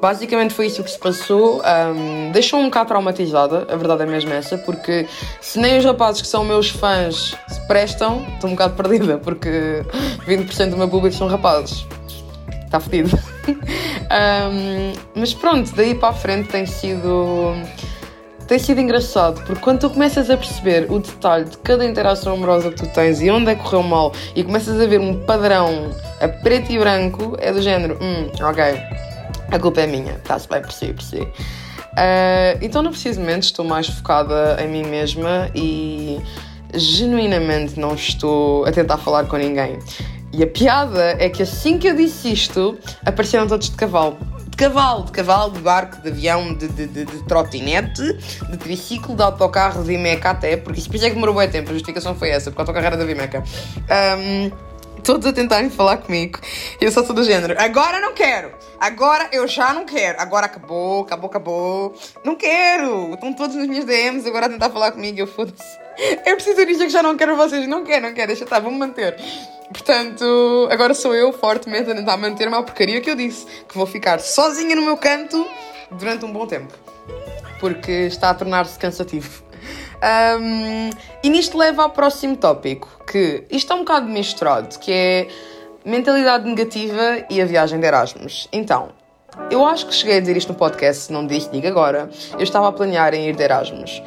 basicamente 0.03 0.53
foi 0.53 0.67
isso 0.67 0.83
que 0.83 0.91
se 0.91 1.00
passou. 1.00 1.62
Um, 1.62 2.29
Deixou-me 2.33 2.65
um 2.65 2.67
bocado 2.67 2.89
traumatizada, 2.89 3.65
a 3.69 3.75
verdade 3.77 4.03
é 4.03 4.05
mesmo 4.05 4.33
essa, 4.33 4.57
porque 4.57 5.07
se 5.39 5.57
nem 5.57 5.77
os 5.77 5.86
rapazes 5.86 6.22
que 6.22 6.27
são 6.27 6.43
meus 6.43 6.69
fãs 6.69 7.33
se 7.48 7.67
prestam, 7.67 8.22
estou 8.33 8.50
um 8.50 8.53
bocado 8.53 8.74
perdida, 8.75 9.17
porque 9.17 9.81
20% 10.27 10.72
do 10.72 10.77
meu 10.77 10.89
público 10.89 11.15
são 11.15 11.29
rapazes. 11.29 11.88
Está 12.65 12.81
fedido. 12.81 13.17
um, 13.48 14.91
mas 15.15 15.33
pronto, 15.33 15.74
daí 15.74 15.95
para 15.95 16.10
a 16.10 16.13
frente 16.13 16.50
tem 16.50 16.65
sido. 16.65 17.53
Tem 18.45 18.60
sido 18.60 18.81
engraçado, 18.81 19.41
porque 19.45 19.62
quando 19.62 19.79
tu 19.79 19.89
começas 19.89 20.29
a 20.29 20.36
perceber 20.36 20.91
o 20.91 21.00
detalhe 21.00 21.45
de 21.45 21.57
cada 21.60 21.86
interação 21.86 22.33
amorosa 22.33 22.72
que 22.72 22.75
tu 22.75 22.88
tens 22.88 23.22
e 23.22 23.31
onde 23.31 23.51
é 23.51 23.55
que 23.55 23.63
correu 23.63 23.81
mal 23.81 24.12
e 24.36 24.43
começas 24.43 24.81
a 24.81 24.86
ver 24.86 25.00
um 25.00 25.17
padrão 25.22 25.91
a 26.19 26.27
preto 26.27 26.69
e 26.74 26.77
branco, 26.77 27.38
é 27.39 27.53
do 27.53 27.62
género, 27.62 27.98
hum, 28.01 28.29
ok, 28.41 28.63
a 29.53 29.60
culpa 29.60 29.81
é 29.81 29.88
minha, 29.88 30.13
está-se 30.13 30.50
bem, 30.50 30.62
percebi, 30.62 30.93
percebi. 30.93 31.22
Uh, 31.22 32.57
então, 32.60 32.81
não 32.81 32.89
precisamente, 32.89 33.43
estou 33.43 33.63
mais 33.63 33.88
focada 33.88 34.57
em 34.60 34.67
mim 34.67 34.83
mesma 34.83 35.51
e 35.53 36.19
genuinamente 36.74 37.79
não 37.79 37.93
estou 37.93 38.65
a 38.65 38.72
tentar 38.72 38.98
falar 38.98 39.25
com 39.25 39.38
ninguém. 39.38 39.77
E 40.33 40.41
a 40.41 40.48
piada 40.48 41.15
é 41.19 41.29
que 41.29 41.43
assim 41.43 41.77
que 41.77 41.88
eu 41.88 41.95
disse 41.95 42.33
isto, 42.33 42.79
apareceram 43.05 43.45
todos 43.45 43.69
de 43.69 43.75
cavalo. 43.75 44.17
De 44.48 44.57
cavalo, 44.57 45.05
de 45.05 45.12
cavalo, 45.12 45.51
de 45.51 45.60
barco, 45.60 46.01
de 46.01 46.10
avião, 46.10 46.55
de, 46.55 46.67
de, 46.69 46.88
de, 46.88 47.05
de 47.05 47.24
trotinete, 47.25 48.01
de 48.50 48.57
triciclo, 48.57 49.15
de 49.15 49.22
autocarro, 49.22 49.83
de 49.83 49.93
Imeca 49.93 50.31
até, 50.31 50.57
porque 50.57 50.79
isso 50.79 50.89
é 50.95 51.10
que 51.10 51.13
demorou 51.13 51.36
bem 51.36 51.48
tempo, 51.48 51.69
a 51.69 51.74
justificação 51.74 52.15
foi 52.15 52.29
essa, 52.29 52.50
porque 52.50 52.60
o 52.60 52.63
autocarro 52.63 52.88
era 52.88 52.98
da 52.98 53.05
Vimeca. 53.05 53.43
Um, 54.17 54.73
todos 55.03 55.27
a 55.27 55.33
tentarem 55.33 55.69
falar 55.69 55.98
comigo. 55.98 56.39
E 56.79 56.86
eu 56.86 56.91
só 56.91 57.03
sou 57.03 57.13
do 57.13 57.24
género. 57.24 57.55
Agora 57.57 58.00
não 58.00 58.13
quero. 58.13 58.51
Agora 58.79 59.29
eu 59.31 59.48
já 59.48 59.74
não 59.74 59.86
quero. 59.86 60.19
Agora 60.19 60.45
acabou, 60.45 61.03
acabou, 61.03 61.29
acabou. 61.29 61.95
Não 62.24 62.36
quero. 62.36 63.13
Estão 63.13 63.33
todos 63.33 63.55
nas 63.55 63.67
minhas 63.67 63.86
DMs 63.86 64.27
agora 64.27 64.45
a 64.45 64.50
tentar 64.50 64.69
falar 64.69 64.91
comigo. 64.91 65.19
Eu 65.19 65.27
foda-se. 65.27 65.83
Eu 66.25 66.36
preciso 66.36 66.65
dizer 66.65 66.86
que 66.86 66.91
já 66.91 67.03
não 67.03 67.15
quero 67.17 67.36
vocês. 67.36 67.67
Não 67.67 67.83
quero, 67.83 68.07
não 68.07 68.13
quero. 68.13 68.27
Deixa 68.27 68.45
estar, 68.45 68.60
vou-me 68.60 68.77
manter. 68.77 69.15
Portanto, 69.72 70.67
agora 70.72 70.93
sou 70.93 71.13
eu 71.13 71.33
fortemente 71.33 71.91
a 71.91 71.95
tentar 71.95 72.17
manter-me 72.17 72.55
à 72.55 72.62
porcaria 72.63 73.01
que 73.01 73.10
eu 73.10 73.15
disse. 73.15 73.45
Que 73.67 73.75
vou 73.75 73.86
ficar 73.86 74.19
sozinha 74.19 74.75
no 74.75 74.83
meu 74.83 74.98
canto 74.98 75.45
durante 75.91 76.25
um 76.25 76.31
bom 76.31 76.48
tempo. 76.48 76.74
Porque 77.60 77.91
está 77.91 78.29
a 78.29 78.33
tornar-se 78.33 78.79
cansativo. 78.79 79.43
Um, 80.03 80.89
e 81.24 81.29
nisto 81.29 81.57
leva 81.57 81.83
ao 81.83 81.89
próximo 81.89 82.36
tópico, 82.36 82.89
que 83.10 83.45
isto 83.50 83.72
é 83.72 83.75
um 83.75 83.79
bocado 83.79 84.07
misturado, 84.07 84.77
que 84.79 84.91
é 84.91 85.27
mentalidade 85.86 86.48
negativa 86.48 87.25
e 87.29 87.41
a 87.41 87.45
viagem 87.45 87.79
de 87.79 87.88
Erasmus. 87.88 88.50
Então, 88.51 88.89
eu 89.50 89.65
acho 89.65 89.88
que 89.88 89.93
cheguei 89.93 90.17
a 90.17 90.19
dizer 90.19 90.36
isto 90.36 90.51
no 90.51 90.55
podcast, 90.57 91.03
se 91.03 91.13
não 91.13 91.25
disse, 91.25 91.50
digo 91.50 91.67
agora. 91.67 92.10
Eu 92.33 92.43
estava 92.43 92.67
a 92.67 92.72
planear 92.72 93.13
em 93.13 93.29
ir 93.29 93.36
de 93.36 93.43
Erasmus. 93.43 94.03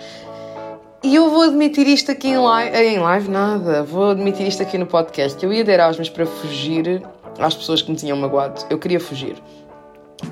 E 1.02 1.14
eu 1.14 1.30
vou 1.30 1.42
admitir 1.42 1.86
isto 1.86 2.10
aqui 2.10 2.28
em 2.28 2.38
live, 2.38 2.76
em 2.76 2.98
live 2.98 3.30
nada, 3.30 3.82
vou 3.82 4.10
admitir 4.10 4.46
isto 4.46 4.62
aqui 4.62 4.76
no 4.76 4.86
podcast. 4.86 5.42
Eu 5.42 5.52
ia 5.52 5.64
de 5.64 5.70
Erasmus 5.70 6.10
para 6.10 6.26
fugir 6.26 7.02
às 7.38 7.54
pessoas 7.54 7.80
que 7.80 7.90
me 7.90 7.96
tinham 7.96 8.16
magoado. 8.16 8.64
Eu 8.68 8.78
queria 8.78 9.00
fugir. 9.00 9.36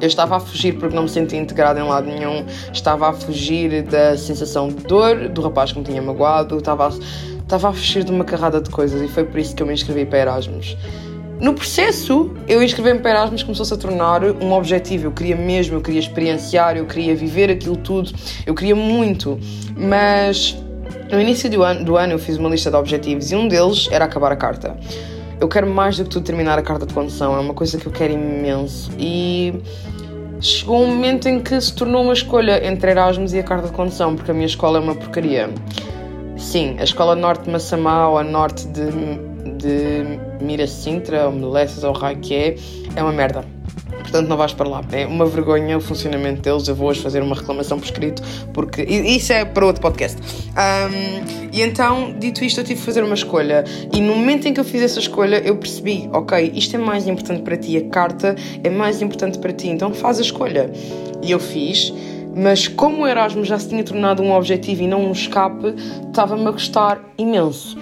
Eu 0.00 0.06
estava 0.06 0.36
a 0.36 0.40
fugir 0.40 0.74
porque 0.78 0.94
não 0.94 1.04
me 1.04 1.08
sentia 1.08 1.38
integrada 1.38 1.78
em 1.78 1.82
lado 1.82 2.06
nenhum, 2.06 2.44
estava 2.72 3.08
a 3.08 3.12
fugir 3.12 3.82
da 3.82 4.16
sensação 4.16 4.68
de 4.68 4.76
dor 4.84 5.28
do 5.28 5.40
rapaz 5.42 5.72
que 5.72 5.78
me 5.78 5.84
tinha 5.84 6.00
magoado, 6.00 6.58
estava 6.58 6.88
a, 6.88 6.92
estava 7.38 7.68
a 7.68 7.72
fugir 7.72 8.02
de 8.02 8.10
uma 8.10 8.24
carrada 8.24 8.60
de 8.60 8.70
coisas 8.70 9.00
e 9.02 9.08
foi 9.08 9.24
por 9.24 9.38
isso 9.38 9.54
que 9.54 9.62
eu 9.62 9.66
me 9.66 9.72
inscrevi 9.72 10.06
para 10.06 10.20
Erasmus. 10.20 10.76
No 11.40 11.52
processo, 11.52 12.32
eu 12.48 12.62
inscrevi-me 12.62 13.00
para 13.00 13.10
Erasmus 13.10 13.42
começou-se 13.42 13.74
a 13.74 13.76
tornar 13.76 14.24
um 14.24 14.52
objetivo. 14.52 15.06
Eu 15.06 15.12
queria 15.12 15.36
mesmo, 15.36 15.76
eu 15.76 15.80
queria 15.80 16.00
experienciar, 16.00 16.76
eu 16.76 16.86
queria 16.86 17.14
viver 17.14 17.50
aquilo 17.50 17.76
tudo, 17.76 18.12
eu 18.46 18.54
queria 18.54 18.74
muito. 18.74 19.38
Mas 19.76 20.56
no 21.10 21.20
início 21.20 21.50
do 21.50 21.62
ano, 21.62 21.84
do 21.84 21.96
ano 21.96 22.12
eu 22.12 22.18
fiz 22.18 22.36
uma 22.38 22.48
lista 22.48 22.70
de 22.70 22.76
objetivos 22.76 23.30
e 23.30 23.36
um 23.36 23.48
deles 23.48 23.88
era 23.90 24.04
acabar 24.04 24.32
a 24.32 24.36
carta. 24.36 24.76
Eu 25.40 25.48
quero 25.48 25.66
mais 25.66 25.96
do 25.96 26.04
que 26.04 26.10
tudo 26.10 26.24
terminar 26.24 26.58
a 26.58 26.62
carta 26.62 26.86
de 26.86 26.94
condução, 26.94 27.36
é 27.36 27.40
uma 27.40 27.54
coisa 27.54 27.78
que 27.78 27.86
eu 27.86 27.92
quero 27.92 28.12
imenso. 28.12 28.90
E 28.98 29.54
chegou 30.40 30.82
um 30.82 30.88
momento 30.88 31.28
em 31.28 31.40
que 31.40 31.60
se 31.60 31.74
tornou 31.74 32.02
uma 32.02 32.12
escolha 32.12 32.66
entre 32.66 32.90
Erasmus 32.90 33.32
e 33.32 33.38
a 33.38 33.42
carta 33.42 33.68
de 33.68 33.72
condução, 33.72 34.14
porque 34.14 34.30
a 34.30 34.34
minha 34.34 34.46
escola 34.46 34.78
é 34.78 34.80
uma 34.80 34.94
porcaria. 34.94 35.50
Sim, 36.36 36.76
a 36.78 36.84
escola 36.84 37.14
norte 37.14 37.44
de 37.44 37.50
Massamá 37.50 38.06
a 38.06 38.22
norte 38.22 38.66
de, 38.68 38.90
de 39.56 40.44
Miracintra 40.44 41.26
ou 41.26 41.32
Melessas 41.32 41.84
ou 41.84 41.92
Raio 41.92 42.18
que 42.18 42.34
é, 42.34 42.56
é 42.96 43.02
uma 43.02 43.12
merda 43.12 43.44
portanto 44.04 44.28
não 44.28 44.36
vais 44.36 44.52
para 44.52 44.68
lá. 44.68 44.84
É 44.92 45.06
uma 45.06 45.26
vergonha 45.26 45.76
o 45.76 45.80
funcionamento 45.80 46.42
deles. 46.42 46.68
Eu 46.68 46.74
vou 46.74 46.88
hoje 46.88 47.00
fazer 47.00 47.22
uma 47.22 47.34
reclamação 47.34 47.78
por 47.78 47.86
escrito, 47.86 48.22
porque 48.52 48.82
isso 48.82 49.32
é 49.32 49.44
para 49.44 49.66
outro 49.66 49.80
podcast. 49.80 50.20
Um, 50.20 51.50
e 51.52 51.62
então, 51.62 52.14
dito 52.18 52.44
isto, 52.44 52.60
eu 52.60 52.64
tive 52.64 52.78
que 52.78 52.86
fazer 52.86 53.02
uma 53.02 53.14
escolha. 53.14 53.64
E 53.92 54.00
no 54.00 54.14
momento 54.14 54.46
em 54.46 54.54
que 54.54 54.60
eu 54.60 54.64
fiz 54.64 54.82
essa 54.82 55.00
escolha, 55.00 55.36
eu 55.44 55.56
percebi: 55.56 56.08
ok, 56.12 56.52
isto 56.54 56.76
é 56.76 56.78
mais 56.78 57.08
importante 57.08 57.42
para 57.42 57.56
ti, 57.56 57.76
a 57.76 57.88
carta 57.88 58.36
é 58.62 58.70
mais 58.70 59.02
importante 59.02 59.38
para 59.38 59.52
ti, 59.52 59.68
então 59.68 59.92
faz 59.92 60.18
a 60.18 60.22
escolha. 60.22 60.70
E 61.22 61.30
eu 61.30 61.40
fiz. 61.40 61.92
Mas 62.36 62.66
como 62.66 63.04
o 63.04 63.06
Erasmus 63.06 63.46
já 63.46 63.58
se 63.58 63.68
tinha 63.68 63.84
tornado 63.84 64.20
um 64.20 64.32
objetivo 64.32 64.82
e 64.82 64.88
não 64.88 65.06
um 65.06 65.12
escape, 65.12 65.74
estava-me 66.08 66.46
a 66.48 66.50
gostar 66.50 67.00
imenso. 67.16 67.78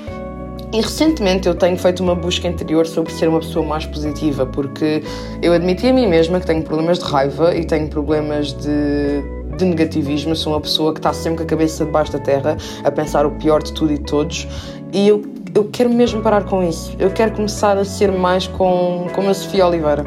E 0.73 0.81
recentemente 0.81 1.47
eu 1.47 1.55
tenho 1.55 1.76
feito 1.76 2.02
uma 2.02 2.14
busca 2.14 2.49
interior 2.49 2.87
sobre 2.87 3.12
ser 3.12 3.29
uma 3.29 3.41
pessoa 3.41 3.64
mais 3.64 3.85
positiva, 3.85 4.47
porque 4.47 5.02
eu 5.43 5.52
admiti 5.52 5.87
a 5.87 5.93
mim 5.93 6.07
mesma 6.07 6.41
que 6.41 6.47
tenho 6.47 6.62
problemas 6.62 6.99
de 6.99 7.05
raiva 7.05 7.55
e 7.55 7.62
tenho 7.62 7.88
problemas 7.88 8.55
de, 8.55 9.23
de 9.59 9.67
negativismo. 9.67 10.31
Eu 10.31 10.37
sou 10.37 10.55
uma 10.55 10.61
pessoa 10.62 10.95
que 10.95 10.99
está 10.99 11.12
sempre 11.12 11.38
com 11.38 11.43
a 11.43 11.47
cabeça 11.47 11.85
debaixo 11.85 12.12
da 12.12 12.19
terra 12.19 12.57
a 12.83 12.91
pensar 12.91 13.26
o 13.26 13.33
pior 13.33 13.62
de 13.62 13.71
tudo 13.75 13.93
e 13.93 13.99
de 13.99 14.05
todos. 14.05 14.49
E 14.95 15.07
eu, 15.07 15.23
eu 15.55 15.64
quero 15.71 15.91
mesmo 15.91 16.23
parar 16.23 16.45
com 16.45 16.62
isso. 16.67 16.97
Eu 16.99 17.11
quero 17.11 17.33
começar 17.33 17.76
a 17.76 17.85
ser 17.85 18.11
mais 18.11 18.47
com, 18.47 19.09
como 19.14 19.29
a 19.29 19.35
Sofia 19.35 19.67
Oliveira 19.67 20.07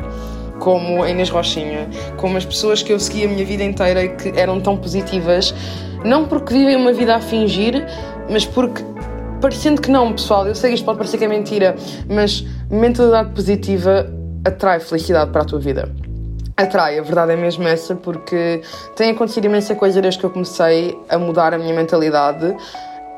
como 0.58 1.04
a 1.04 1.10
Inês 1.10 1.30
Rochinha, 1.30 1.88
como 2.16 2.38
as 2.38 2.46
pessoas 2.46 2.82
que 2.82 2.94
eu 2.94 3.00
segui 3.00 3.26
a 3.26 3.28
minha 3.28 3.46
vida 3.46 3.62
inteira 3.62 4.06
e 4.06 4.16
que 4.16 4.30
eram 4.40 4.62
tão 4.62 4.78
positivas, 4.78 5.54
não 6.04 6.26
porque 6.26 6.54
vivem 6.54 6.78
uma 6.78 6.94
vida 6.94 7.14
a 7.14 7.20
fingir, 7.20 7.86
mas 8.30 8.46
porque 8.46 8.82
parecendo 9.46 9.80
que 9.80 9.92
não, 9.92 10.12
pessoal, 10.12 10.48
eu 10.48 10.56
sei 10.56 10.72
que 10.72 10.76
isto 10.78 10.86
pode 10.86 10.98
parecer 10.98 11.20
que 11.20 11.26
é 11.26 11.28
mentira, 11.28 11.76
mas 12.10 12.44
mentalidade 12.68 13.30
positiva 13.30 14.12
atrai 14.44 14.80
felicidade 14.80 15.30
para 15.30 15.44
a 15.44 15.46
tua 15.46 15.60
vida. 15.60 15.88
Atrai, 16.58 16.98
a 16.98 17.04
verdade 17.04 17.34
é 17.34 17.36
mesmo 17.36 17.68
essa, 17.68 17.94
porque 17.94 18.64
tem 18.96 19.12
acontecido 19.12 19.46
imensa 19.46 19.76
coisa 19.76 20.02
desde 20.02 20.20
que 20.20 20.26
eu 20.26 20.32
comecei 20.32 20.98
a 21.08 21.20
mudar 21.20 21.54
a 21.54 21.60
minha 21.60 21.76
mentalidade 21.76 22.58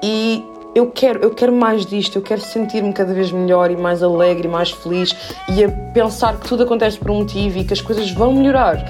e 0.03 0.43
eu 0.75 0.91
quero, 0.91 1.23
eu 1.23 1.29
quero 1.29 1.53
mais 1.53 1.85
disto, 1.85 2.17
eu 2.17 2.21
quero 2.21 2.41
sentir-me 2.41 2.91
cada 2.91 3.13
vez 3.13 3.31
melhor 3.31 3.71
e 3.71 3.77
mais 3.77 4.03
alegre 4.03 4.49
e 4.49 4.51
mais 4.51 4.69
feliz 4.69 5.15
e 5.47 5.63
a 5.63 5.69
pensar 5.93 6.37
que 6.41 6.45
tudo 6.45 6.63
acontece 6.63 6.97
por 6.97 7.09
um 7.09 7.19
motivo 7.19 7.57
e 7.57 7.63
que 7.63 7.71
as 7.71 7.79
coisas 7.79 8.11
vão 8.11 8.33
melhorar 8.33 8.83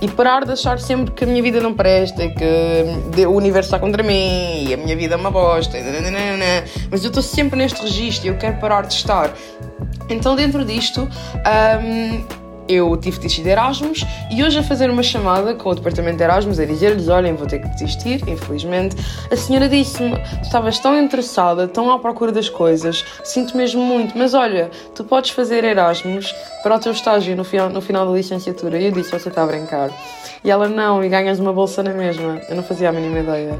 e 0.00 0.08
parar 0.08 0.44
de 0.44 0.52
achar 0.52 0.78
sempre 0.78 1.12
que 1.12 1.24
a 1.24 1.26
minha 1.26 1.42
vida 1.42 1.60
não 1.60 1.72
presta, 1.72 2.28
que 2.28 3.24
o 3.26 3.30
universo 3.30 3.68
está 3.68 3.78
contra 3.78 4.02
mim 4.02 4.66
e 4.68 4.74
a 4.74 4.76
minha 4.76 4.96
vida 4.96 5.14
é 5.14 5.16
uma 5.16 5.30
bosta. 5.30 5.78
Mas 6.90 7.02
eu 7.02 7.08
estou 7.08 7.22
sempre 7.22 7.58
neste 7.58 7.80
registro 7.80 8.26
e 8.26 8.28
eu 8.28 8.36
quero 8.36 8.58
parar 8.58 8.82
de 8.82 8.94
estar. 8.94 9.32
Então, 10.08 10.36
dentro 10.36 10.64
disto, 10.64 11.08
um, 11.82 12.43
eu 12.68 12.96
tive 12.96 13.16
de 13.16 13.22
desistir 13.22 13.42
de 13.42 13.50
Erasmus 13.50 14.04
e 14.30 14.42
hoje 14.42 14.58
a 14.58 14.62
fazer 14.62 14.90
uma 14.90 15.02
chamada 15.02 15.54
com 15.54 15.68
o 15.68 15.74
departamento 15.74 16.16
de 16.16 16.24
Erasmus 16.24 16.58
a 16.58 16.64
dizer-lhes: 16.64 17.08
olhem, 17.08 17.34
vou 17.34 17.46
ter 17.46 17.60
que 17.60 17.68
desistir, 17.68 18.22
infelizmente. 18.28 18.96
A 19.30 19.36
senhora 19.36 19.68
disse-me: 19.68 20.14
estavas 20.42 20.78
tão 20.78 20.98
interessada, 20.98 21.68
tão 21.68 21.90
à 21.90 21.98
procura 21.98 22.32
das 22.32 22.48
coisas, 22.48 23.04
sinto 23.22 23.56
mesmo 23.56 23.82
muito, 23.82 24.16
mas 24.16 24.34
olha, 24.34 24.70
tu 24.94 25.04
podes 25.04 25.30
fazer 25.30 25.64
Erasmus 25.64 26.34
para 26.62 26.76
o 26.76 26.78
teu 26.78 26.92
estágio 26.92 27.36
no 27.36 27.44
final, 27.44 27.68
no 27.68 27.80
final 27.80 28.06
da 28.06 28.12
licenciatura. 28.12 28.78
E 28.78 28.86
eu 28.86 28.92
disse: 28.92 29.10
você 29.10 29.28
está 29.28 29.42
a 29.42 29.46
brincar. 29.46 29.90
E 30.42 30.50
ela: 30.50 30.68
não, 30.68 31.04
e 31.04 31.08
ganhas 31.08 31.38
uma 31.38 31.52
bolsa 31.52 31.82
na 31.82 31.92
mesma. 31.92 32.40
Eu 32.48 32.56
não 32.56 32.62
fazia 32.62 32.88
a 32.88 32.92
mínima 32.92 33.20
ideia. 33.20 33.58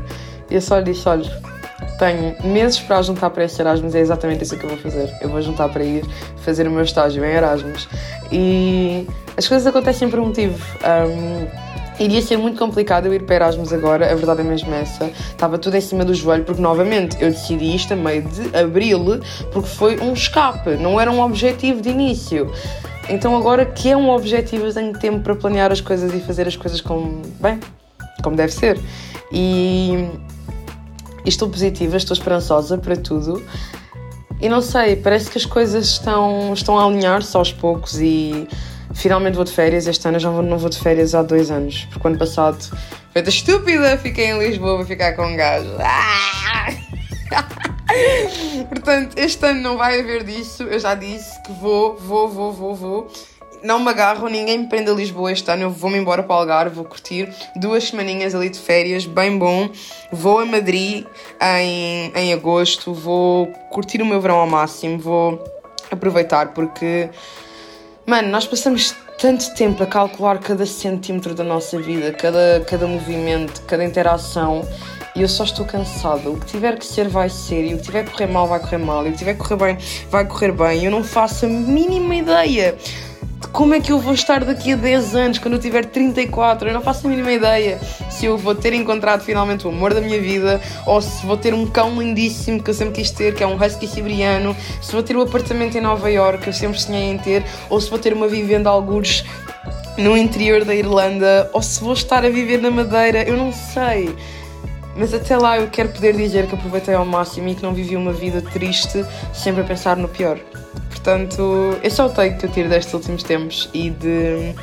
E 0.50 0.54
eu 0.54 0.60
só 0.60 0.78
lhe 0.78 0.84
disse: 0.84 1.08
olha 1.08 1.53
tenho 1.98 2.34
meses 2.44 2.78
para 2.80 3.00
juntar 3.02 3.30
para 3.30 3.44
esse 3.44 3.60
Erasmus, 3.60 3.94
é 3.94 4.00
exatamente 4.00 4.44
isso 4.44 4.56
que 4.56 4.64
eu 4.64 4.70
vou 4.70 4.78
fazer. 4.78 5.12
Eu 5.20 5.28
vou 5.28 5.40
juntar 5.40 5.68
para 5.68 5.84
ir 5.84 6.04
fazer 6.38 6.66
o 6.66 6.70
meu 6.70 6.82
estágio 6.82 7.24
em 7.24 7.30
Erasmus. 7.30 7.88
E 8.32 9.06
as 9.36 9.46
coisas 9.46 9.66
acontecem 9.66 10.08
por 10.10 10.18
um 10.18 10.26
motivo. 10.26 10.58
Um, 10.84 11.74
Iria 11.98 12.20
ser 12.20 12.36
muito 12.36 12.58
complicado 12.58 13.06
eu 13.06 13.14
ir 13.14 13.22
para 13.22 13.36
Erasmus 13.36 13.72
agora, 13.72 14.10
a 14.10 14.14
verdade 14.16 14.40
é 14.40 14.44
mesmo 14.44 14.74
essa. 14.74 15.04
Estava 15.04 15.58
tudo 15.58 15.76
em 15.76 15.80
cima 15.80 16.04
do 16.04 16.12
joelho, 16.12 16.42
porque 16.42 16.60
novamente 16.60 17.16
eu 17.20 17.30
decidi 17.30 17.74
isto 17.74 17.92
a 17.92 17.96
meio 17.96 18.22
de 18.22 18.56
abril, 18.56 19.20
porque 19.52 19.68
foi 19.68 20.00
um 20.00 20.12
escape, 20.12 20.70
não 20.70 21.00
era 21.00 21.10
um 21.10 21.20
objetivo 21.20 21.80
de 21.80 21.90
início. 21.90 22.50
Então 23.08 23.36
agora 23.36 23.64
que 23.64 23.90
é 23.90 23.96
um 23.96 24.10
objetivo, 24.10 24.66
eu 24.66 24.74
tenho 24.74 24.92
tempo 24.98 25.20
para 25.20 25.36
planear 25.36 25.70
as 25.70 25.80
coisas 25.80 26.12
e 26.12 26.18
fazer 26.18 26.48
as 26.48 26.56
coisas 26.56 26.80
como, 26.80 27.22
bem, 27.40 27.60
como 28.24 28.34
deve 28.34 28.52
ser. 28.52 28.76
E 29.30 30.08
estou 31.28 31.48
positiva, 31.48 31.96
estou 31.96 32.14
esperançosa 32.14 32.78
para 32.78 32.96
tudo. 32.96 33.42
E 34.40 34.48
não 34.48 34.60
sei, 34.60 34.96
parece 34.96 35.30
que 35.30 35.38
as 35.38 35.46
coisas 35.46 35.86
estão, 35.86 36.52
estão 36.52 36.78
a 36.78 36.84
alinhar-se 36.84 37.36
aos 37.36 37.52
poucos 37.52 37.98
e 38.00 38.48
finalmente 38.92 39.34
vou 39.34 39.44
de 39.44 39.52
férias. 39.52 39.86
Este 39.86 40.06
ano 40.06 40.18
já 40.18 40.30
não 40.30 40.58
vou 40.58 40.68
de 40.68 40.78
férias 40.78 41.14
há 41.14 41.22
dois 41.22 41.50
anos, 41.50 41.86
porque 41.90 42.06
ano 42.06 42.18
passado, 42.18 42.58
feita 43.12 43.28
estúpida, 43.28 43.96
fiquei 43.98 44.26
em 44.26 44.38
Lisboa 44.38 44.76
para 44.78 44.86
ficar 44.86 45.12
com 45.14 45.26
um 45.26 45.36
gajo. 45.36 45.70
Ah! 45.80 46.66
Portanto, 48.68 49.16
este 49.16 49.44
ano 49.46 49.60
não 49.60 49.76
vai 49.76 50.00
haver 50.00 50.24
disso. 50.24 50.64
Eu 50.64 50.78
já 50.78 50.94
disse 50.94 51.40
que 51.42 51.52
vou, 51.52 51.96
vou, 51.96 52.28
vou, 52.28 52.52
vou, 52.52 52.74
vou 52.74 53.10
não 53.64 53.80
me 53.80 53.88
agarro, 53.88 54.28
ninguém 54.28 54.58
me 54.58 54.66
prende 54.66 54.90
a 54.90 54.94
Lisboa 54.94 55.32
este 55.32 55.50
ano. 55.50 55.62
Eu 55.62 55.70
vou-me 55.70 55.96
embora 55.96 56.22
para 56.22 56.36
o 56.36 56.38
Algarve, 56.38 56.76
vou 56.76 56.84
curtir 56.84 57.34
duas 57.56 57.84
semaninhas 57.84 58.34
ali 58.34 58.50
de 58.50 58.58
férias, 58.58 59.06
bem 59.06 59.38
bom. 59.38 59.70
Vou 60.12 60.38
a 60.38 60.44
Madrid 60.44 61.06
em, 61.40 62.12
em 62.14 62.32
agosto, 62.34 62.92
vou 62.92 63.46
curtir 63.70 64.02
o 64.02 64.06
meu 64.06 64.20
verão 64.20 64.36
ao 64.36 64.46
máximo, 64.46 64.98
vou 64.98 65.42
aproveitar 65.90 66.48
porque, 66.48 67.08
mano, 68.06 68.28
nós 68.28 68.46
passamos 68.46 68.94
tanto 69.18 69.54
tempo 69.54 69.82
a 69.82 69.86
calcular 69.86 70.38
cada 70.38 70.66
centímetro 70.66 71.34
da 71.34 71.44
nossa 71.44 71.80
vida, 71.80 72.12
cada, 72.12 72.62
cada 72.68 72.86
movimento, 72.86 73.62
cada 73.62 73.82
interação. 73.82 74.62
E 75.16 75.22
eu 75.22 75.28
só 75.28 75.44
estou 75.44 75.64
cansada. 75.64 76.28
O 76.28 76.38
que 76.40 76.46
tiver 76.46 76.76
que 76.76 76.84
ser, 76.84 77.08
vai 77.08 77.30
ser. 77.30 77.64
E 77.64 77.74
o 77.74 77.78
que 77.78 77.84
tiver 77.84 78.04
que 78.04 78.10
correr 78.10 78.26
mal, 78.26 78.48
vai 78.48 78.58
correr 78.58 78.78
mal. 78.78 79.06
E 79.06 79.10
o 79.10 79.12
que 79.12 79.18
tiver 79.18 79.34
que 79.34 79.38
correr 79.38 79.56
bem, 79.56 79.78
vai 80.10 80.26
correr 80.26 80.50
bem. 80.50 80.84
Eu 80.84 80.90
não 80.90 81.04
faço 81.04 81.46
a 81.46 81.48
mínima 81.48 82.16
ideia 82.16 82.72
de 82.72 83.13
como 83.54 83.72
é 83.72 83.78
que 83.78 83.92
eu 83.92 84.00
vou 84.00 84.12
estar 84.12 84.44
daqui 84.44 84.72
a 84.72 84.76
10 84.76 85.14
anos, 85.14 85.38
quando 85.38 85.54
eu 85.54 85.60
tiver 85.60 85.84
34. 85.84 86.68
Eu 86.68 86.74
não 86.74 86.80
faço 86.80 87.06
a 87.06 87.10
mínima 87.10 87.30
ideia 87.30 87.78
se 88.10 88.26
eu 88.26 88.36
vou 88.36 88.52
ter 88.52 88.74
encontrado 88.74 89.22
finalmente 89.22 89.64
o 89.64 89.70
amor 89.70 89.94
da 89.94 90.00
minha 90.00 90.20
vida 90.20 90.60
ou 90.84 91.00
se 91.00 91.24
vou 91.24 91.36
ter 91.36 91.54
um 91.54 91.64
cão 91.64 92.02
lindíssimo 92.02 92.60
que 92.60 92.70
eu 92.70 92.74
sempre 92.74 92.94
quis 92.94 93.12
ter, 93.12 93.32
que 93.32 93.44
é 93.44 93.46
um 93.46 93.54
husky 93.54 93.86
siberiano. 93.86 94.56
Se 94.82 94.92
vou 94.92 95.04
ter 95.04 95.14
o 95.14 95.20
um 95.20 95.22
apartamento 95.22 95.78
em 95.78 95.80
Nova 95.80 96.10
York 96.10 96.42
que 96.42 96.48
eu 96.48 96.52
sempre 96.52 96.80
sonhei 96.80 97.04
em 97.04 97.16
ter. 97.16 97.44
Ou 97.70 97.80
se 97.80 97.88
vou 97.88 97.98
ter 97.98 98.12
uma 98.12 98.26
vivenda 98.26 98.68
algures 98.68 99.24
no 99.96 100.16
interior 100.16 100.64
da 100.64 100.74
Irlanda. 100.74 101.48
Ou 101.52 101.62
se 101.62 101.80
vou 101.80 101.92
estar 101.92 102.24
a 102.24 102.28
viver 102.28 102.60
na 102.60 102.72
Madeira. 102.72 103.22
Eu 103.22 103.36
não 103.36 103.52
sei. 103.52 104.12
Mas 104.96 105.14
até 105.14 105.36
lá 105.36 105.58
eu 105.58 105.68
quero 105.68 105.90
poder 105.90 106.16
dizer 106.16 106.48
que 106.48 106.56
aproveitei 106.56 106.94
ao 106.94 107.06
máximo 107.06 107.48
e 107.48 107.54
que 107.54 107.62
não 107.62 107.72
vivi 107.72 107.96
uma 107.96 108.12
vida 108.12 108.42
triste 108.42 109.06
sempre 109.32 109.60
a 109.62 109.64
pensar 109.64 109.96
no 109.96 110.08
pior. 110.08 110.40
Portanto, 111.04 111.78
esse 111.82 112.00
é 112.00 112.04
o 112.04 112.08
take 112.08 112.38
que 112.38 112.46
eu 112.46 112.50
tiro 112.50 112.70
destes 112.70 112.94
últimos 112.94 113.22
tempos 113.22 113.68
e 113.74 113.90
de 113.90 114.54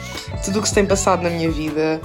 tudo 0.44 0.58
o 0.58 0.62
que 0.64 0.68
se 0.68 0.74
tem 0.74 0.88
passado 0.88 1.22
na 1.22 1.30
minha 1.30 1.52
vida. 1.52 2.02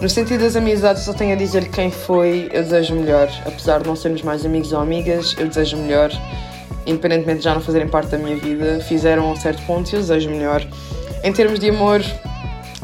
No 0.00 0.08
sentido 0.08 0.40
das 0.40 0.56
amizades, 0.56 1.02
só 1.02 1.12
tenho 1.12 1.34
a 1.34 1.36
dizer 1.36 1.64
que 1.64 1.72
quem 1.72 1.90
foi, 1.90 2.48
eu 2.54 2.62
desejo 2.62 2.94
melhor. 2.94 3.28
Apesar 3.44 3.82
de 3.82 3.86
não 3.86 3.94
sermos 3.94 4.22
mais 4.22 4.46
amigos 4.46 4.72
ou 4.72 4.80
amigas, 4.80 5.36
eu 5.38 5.46
desejo 5.46 5.76
melhor. 5.76 6.10
Independentemente 6.86 7.40
de 7.40 7.44
já 7.44 7.54
não 7.54 7.60
fazerem 7.60 7.86
parte 7.86 8.08
da 8.08 8.16
minha 8.16 8.36
vida, 8.36 8.80
fizeram 8.80 9.28
a 9.28 9.32
um 9.32 9.36
certo 9.36 9.60
ponto 9.66 9.90
e 9.90 9.94
eu 9.94 10.00
desejo 10.00 10.30
melhor. 10.30 10.66
Em 11.22 11.30
termos 11.30 11.60
de 11.60 11.68
amor, 11.68 12.02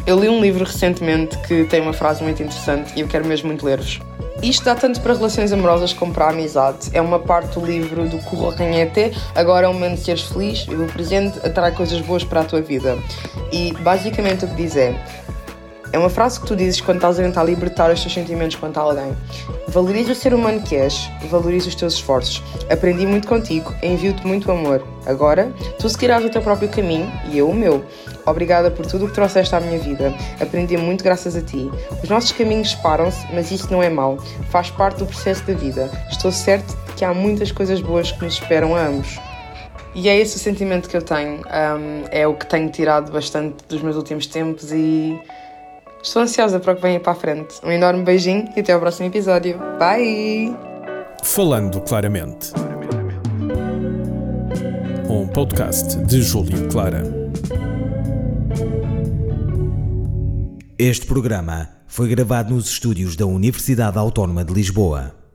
eu 0.06 0.20
li 0.20 0.28
um 0.28 0.42
livro 0.42 0.62
recentemente 0.62 1.38
que 1.48 1.64
tem 1.64 1.80
uma 1.80 1.94
frase 1.94 2.22
muito 2.22 2.42
interessante 2.42 2.92
e 2.94 3.00
eu 3.00 3.08
quero 3.08 3.24
mesmo 3.24 3.46
muito 3.46 3.64
ler-vos. 3.64 3.98
Isto 4.42 4.64
dá 4.64 4.74
tanto 4.74 5.00
para 5.00 5.14
relações 5.14 5.52
amorosas 5.52 5.92
como 5.92 6.12
para 6.12 6.26
a 6.26 6.30
amizade. 6.30 6.90
É 6.92 7.00
uma 7.00 7.18
parte 7.18 7.58
do 7.58 7.64
livro 7.66 8.08
do 8.08 8.18
Curro 8.18 8.50
Ranhete, 8.50 9.12
agora 9.34 9.66
é 9.66 9.68
um 9.68 9.72
momento 9.72 9.96
de 9.96 10.04
seres 10.04 10.22
feliz, 10.22 10.66
e 10.68 10.74
o 10.74 10.86
presente 10.86 11.38
atrai 11.44 11.72
coisas 11.72 12.00
boas 12.02 12.22
para 12.22 12.40
a 12.40 12.44
tua 12.44 12.60
vida. 12.60 12.98
E 13.50 13.72
basicamente 13.80 14.44
o 14.44 14.48
que 14.48 14.54
diz 14.54 14.76
é: 14.76 14.94
é 15.96 15.98
uma 15.98 16.10
frase 16.10 16.38
que 16.38 16.46
tu 16.46 16.54
dizes 16.54 16.78
quando 16.78 16.98
estás 16.98 17.18
a 17.18 17.22
tentar 17.22 17.42
libertar 17.42 17.90
os 17.90 18.02
teus 18.02 18.12
sentimentos 18.12 18.54
quanto 18.56 18.76
a 18.76 18.82
alguém. 18.82 19.16
Valoriza 19.68 20.12
o 20.12 20.14
ser 20.14 20.34
humano 20.34 20.60
que 20.60 20.76
és, 20.76 21.10
valoriza 21.30 21.68
os 21.68 21.74
teus 21.74 21.94
esforços. 21.94 22.42
Aprendi 22.70 23.06
muito 23.06 23.26
contigo, 23.26 23.74
envio-te 23.82 24.26
muito 24.26 24.52
amor. 24.52 24.86
Agora, 25.06 25.50
tu 25.78 25.88
seguirás 25.88 26.22
o 26.22 26.28
teu 26.28 26.42
próprio 26.42 26.68
caminho 26.68 27.10
e 27.30 27.38
eu 27.38 27.48
o 27.48 27.54
meu. 27.54 27.82
Obrigada 28.26 28.70
por 28.70 28.84
tudo 28.84 29.06
o 29.06 29.08
que 29.08 29.14
trouxeste 29.14 29.54
à 29.54 29.60
minha 29.60 29.78
vida. 29.78 30.14
Aprendi 30.38 30.76
muito 30.76 31.02
graças 31.02 31.34
a 31.34 31.40
ti. 31.40 31.70
Os 32.02 32.10
nossos 32.10 32.32
caminhos 32.32 32.72
separam-se, 32.72 33.26
mas 33.32 33.50
isso 33.50 33.72
não 33.72 33.82
é 33.82 33.88
mau. 33.88 34.18
Faz 34.50 34.68
parte 34.68 34.98
do 34.98 35.06
processo 35.06 35.46
da 35.46 35.54
vida. 35.54 35.90
Estou 36.10 36.30
certo 36.30 36.76
que 36.94 37.06
há 37.06 37.14
muitas 37.14 37.50
coisas 37.50 37.80
boas 37.80 38.12
que 38.12 38.22
nos 38.22 38.34
esperam 38.34 38.76
a 38.76 38.82
ambos. 38.82 39.18
E 39.94 40.10
é 40.10 40.18
esse 40.18 40.36
o 40.36 40.38
sentimento 40.38 40.90
que 40.90 40.96
eu 40.98 41.00
tenho. 41.00 41.36
Um, 41.38 42.04
é 42.10 42.26
o 42.26 42.34
que 42.34 42.44
tenho 42.44 42.68
tirado 42.68 43.10
bastante 43.10 43.56
dos 43.66 43.80
meus 43.80 43.96
últimos 43.96 44.26
tempos 44.26 44.70
e 44.70 45.18
Estou 46.06 46.22
ansiosa 46.22 46.60
para 46.60 46.72
o 46.72 46.76
que 46.76 46.82
vem 46.82 47.00
para 47.00 47.10
a 47.10 47.16
frente. 47.16 47.56
Um 47.64 47.70
enorme 47.72 48.04
beijinho 48.04 48.48
e 48.56 48.60
até 48.60 48.72
ao 48.72 48.78
próximo 48.78 49.08
episódio. 49.08 49.58
Bye! 49.76 50.56
Falando 51.24 51.80
claramente. 51.80 52.52
Um 55.10 55.26
podcast 55.26 55.96
de 56.04 56.22
Júlio 56.22 56.68
Clara. 56.68 57.02
Este 60.78 61.06
programa 61.06 61.70
foi 61.88 62.08
gravado 62.08 62.54
nos 62.54 62.68
estúdios 62.68 63.16
da 63.16 63.26
Universidade 63.26 63.98
Autónoma 63.98 64.44
de 64.44 64.54
Lisboa. 64.54 65.25